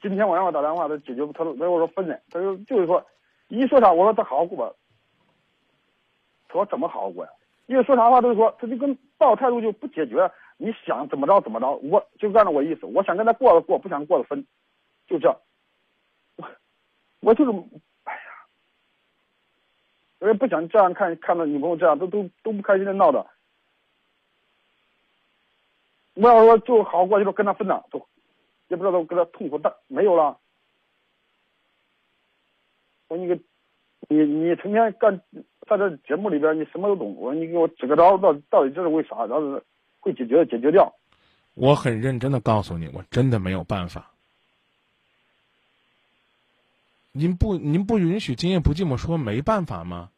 [0.02, 3.02] 今天我让我打电话，他解决不，他他我说分了，他说就是说，
[3.48, 4.74] 一说啥我说他好好过吧。
[6.48, 7.30] 他说怎么好好过呀？
[7.64, 14.46] 因为说啥话都是说，他就跟抱态度就不解决，你想怎么着怎么着，我就按照我意思，我想跟他过了过，不想过了分，
[15.06, 15.34] 就这。
[16.36, 16.46] 我
[17.20, 17.52] 我就是。
[20.20, 23.26] 我也不想这样看，看到女朋友这样都都都不开心的闹的。
[26.14, 28.06] 我要说就好过去了，跟他分了，都
[28.68, 30.38] 也不知道都跟他痛苦大没有了。
[33.08, 33.38] 我说你个，
[34.08, 35.18] 你你成天干
[35.66, 37.16] 在这节目里边，你什么都懂。
[37.16, 39.24] 我说你给我支个招，到到底这是为啥？
[39.24, 39.60] 然后
[40.00, 40.94] 会解决解决掉。
[41.54, 44.09] 我很认真的告诉你，我真的没有办法。
[47.12, 50.10] 您不，您不允许今夜不寂寞说没办法吗？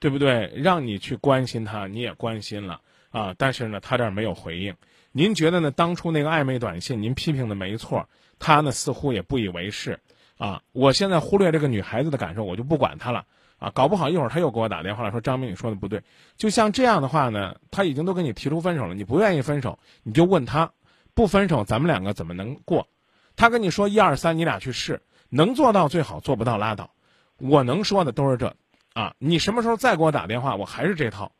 [0.00, 0.52] 对不对？
[0.56, 2.80] 让你去关心他，你也关心了
[3.10, 3.34] 啊。
[3.38, 4.74] 但是呢，他这儿没有回应。
[5.12, 5.70] 您觉得呢？
[5.70, 8.08] 当初那个暧昧短信，您批评的没错，
[8.40, 10.00] 他呢似乎也不以为是
[10.36, 10.60] 啊。
[10.72, 13.24] 我现在忽略这个女孩子的感受，我就不管她了
[13.58, 13.70] 啊。
[13.72, 16.02] 搞不好一会儿他又给我打电话了，说张明你说的不对。
[16.36, 20.72] 就像这样的话呢，他已经都跟你提出分手了，你不愿意分手，你就问他，
[21.14, 22.88] 不分手咱们两个怎么能过？
[23.36, 25.00] 他跟你说一二三，你俩去试。
[25.36, 26.90] 能做到最好，做不到拉倒。
[27.38, 28.54] 我能说的都是这，
[28.92, 31.32] 啊，你什么时候再给我打电话，我还是这套。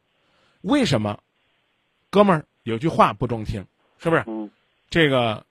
[0.62, 1.20] 为什么？
[2.10, 3.66] 哥们儿有句话不中听，
[3.98, 4.24] 是不是？
[4.26, 4.50] 嗯。
[4.90, 5.46] 这个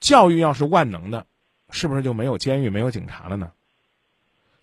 [0.00, 1.26] 教育要是万能的，
[1.70, 3.52] 是不是就没有监狱、没有警察了呢？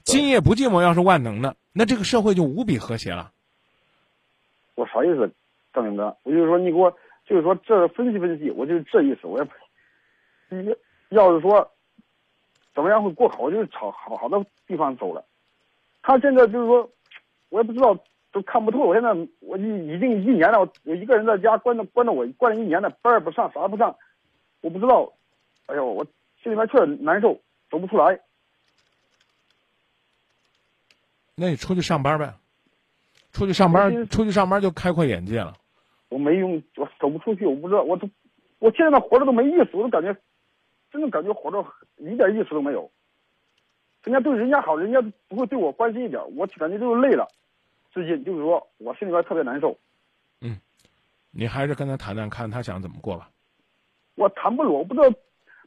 [0.04, 3.32] 今夜不寂寞要是万能的，那这个社会就无比和谐了。
[4.76, 5.32] 我啥意思，
[5.74, 6.18] 张明哥？
[6.24, 6.92] 我就是说你给我，
[7.26, 9.28] 就是说这分析分析，我就是这意思。
[9.28, 9.48] 我也，
[10.50, 10.76] 你
[11.12, 11.70] 要是说。
[12.74, 13.52] 怎么样会过好？
[13.52, 15.24] 就是朝好好的地方走了。
[16.02, 16.90] 他现在就是说，
[17.50, 17.98] 我也不知道
[18.32, 18.80] 都看不透。
[18.80, 19.10] 我现在
[19.40, 23.96] 我已已经一年了，我我一个人在家关着关着我关了一年了，班儿不上，啥也不上，
[24.62, 25.14] 我不知道，
[25.68, 26.04] 哎呦，我
[26.42, 28.20] 心里面确实难受，走不出来。
[31.36, 32.34] 那你出去上班呗，
[33.32, 35.54] 出去上班，出去上班就开阔眼界了。
[36.10, 38.08] 我没用，我走不出去，我不知道，我都，
[38.60, 40.16] 我现在那活着都没意思，我都感觉，
[40.94, 41.66] 真的感觉活着
[41.98, 42.90] 一点意思都没有。
[44.04, 47.28] 人家对人家好，人家不会对我关心一点，我感觉就是累了。
[47.90, 49.76] 最近就是说我心里边特别难受。
[50.40, 50.60] 嗯，
[51.32, 53.32] 你还是跟他谈谈，看他想怎么过吧。
[54.14, 55.18] 我谈不拢，我不知道。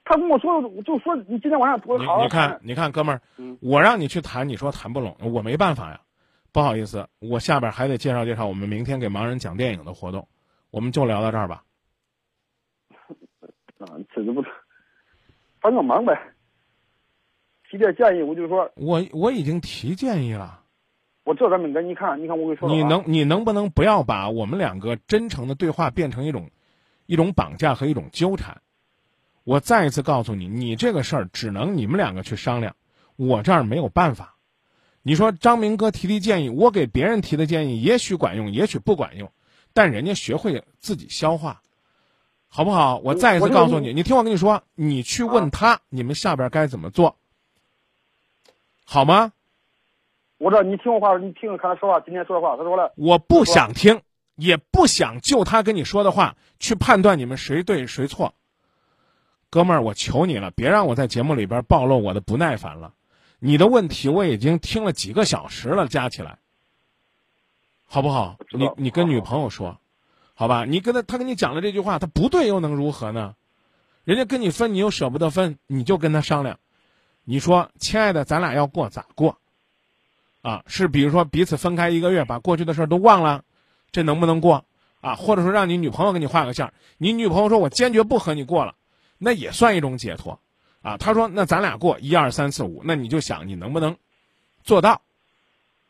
[0.05, 2.23] 他跟我说，就说你今天晚上多好。
[2.23, 3.21] 你看，你看，哥们儿，
[3.61, 6.01] 我让你去谈，你说谈不拢，我没办法呀。
[6.53, 10.29] 不好意思，我下边还得介绍介绍我们明天给盲人讲电影的活动，
[10.71, 11.65] 我们就聊到这儿吧。
[13.81, 14.45] 啊，这就不，
[15.61, 16.19] 帮个忙呗。
[17.71, 18.71] 提点建议，我就说。
[18.77, 20.63] 我我已经提建议了。
[21.25, 22.69] 我这咱们跟你看，你看我跟你说。
[22.69, 26.49] 你能你能不能不要把我们两个真诚的对话变成一种，
[27.07, 28.63] 一种绑架和一种纠缠？
[29.43, 32.77] 我再一次告诉你，你这个事儿只能你们两个去商量，
[33.17, 34.37] 我这儿没有办法。
[35.03, 39.31] 你说张明哥提提建议，我给别人提的建议也许管用，也许不管用，
[39.73, 41.63] 但人家学会自己消化，
[42.57, 42.97] 好不好？
[43.05, 47.19] 我再一次告诉你，你听我跟你说，你去问他，你们下边该怎么做，
[48.87, 49.35] 好吗？
[50.39, 54.01] 我知道你听我话，你听看他说话，今天说的话，他说了，我不想听，
[54.37, 58.33] 也不想就他跟你说的话去判断你们谁对谁错。
[59.51, 62.95] 哥们儿，我求你了，别让我在节目里边暴露我的不耐烦了。
[63.39, 66.39] 你的问题我已经听了几个小时了，加起来，
[67.85, 68.39] 好不好？
[68.51, 69.79] 你你跟女朋友说，
[70.39, 70.67] 好吧？
[70.67, 73.35] 你跟他他跟你讲了这句话，他不对又能如何呢？
[74.05, 76.59] 人家跟你分，你又舍不得分，你就跟他商量。
[77.25, 79.39] 你说，亲爱的，咱俩要过咋过？
[80.43, 83.43] 啊，是比如说彼此分开一个月，把过去的事儿都忘了，
[83.91, 84.65] 这能不能过？
[85.01, 88.75] 啊，或者说让你女朋友给你画个线，你女朋友说我坚决不和你过了。
[89.19, 90.39] 那也算一种解脱，
[90.83, 93.97] 啊，他说那咱俩过一二三四五，那你就想你能不能
[94.63, 95.01] 做到，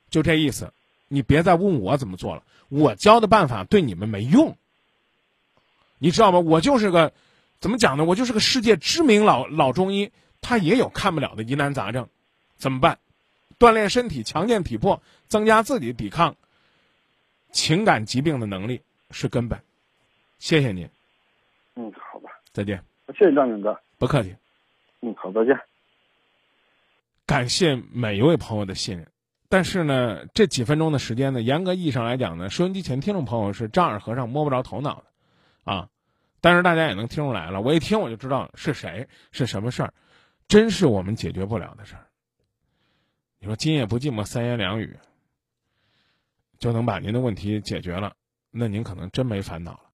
[0.08, 0.72] 就这意思，
[1.08, 4.56] 你别再问我怎么做了，我教的办法对你们没用，
[5.98, 6.40] 你知道吗？
[6.40, 7.12] 我就是个
[7.60, 8.04] 怎么讲呢？
[8.04, 12.08] 我就是个世界知名老老中医，他也有看不了的疑难杂症，
[12.56, 12.98] 怎么办？
[13.58, 16.36] 锻炼身体，强健体魄，增加自己抵抗
[17.52, 19.58] 情感疾病的能力是根本。
[20.38, 20.88] 谢谢您。
[21.74, 22.30] 嗯，好吧。
[22.52, 22.82] 再见。
[23.18, 24.36] 谢谢张勇哥，不客气。
[25.00, 25.58] 嗯，好，再见。
[27.24, 29.06] 感谢每一位朋友的信任，
[29.48, 35.04] 但是呢，这几分钟的时间呢，严格意义上来讲呢，收音机前听众朋友是丈二和尚摸不着头脑的，
[35.72, 35.88] 啊，
[36.40, 39.94] 但是大家也能听出来了，我一听我就知道是谁是什么事儿，
[40.48, 42.06] 真是我们解决不了的事儿。
[43.38, 44.96] 你说今夜不寂寞三言两语
[46.58, 48.14] 就能把您的问题解决了，
[48.50, 49.80] 那您可能真没烦恼了。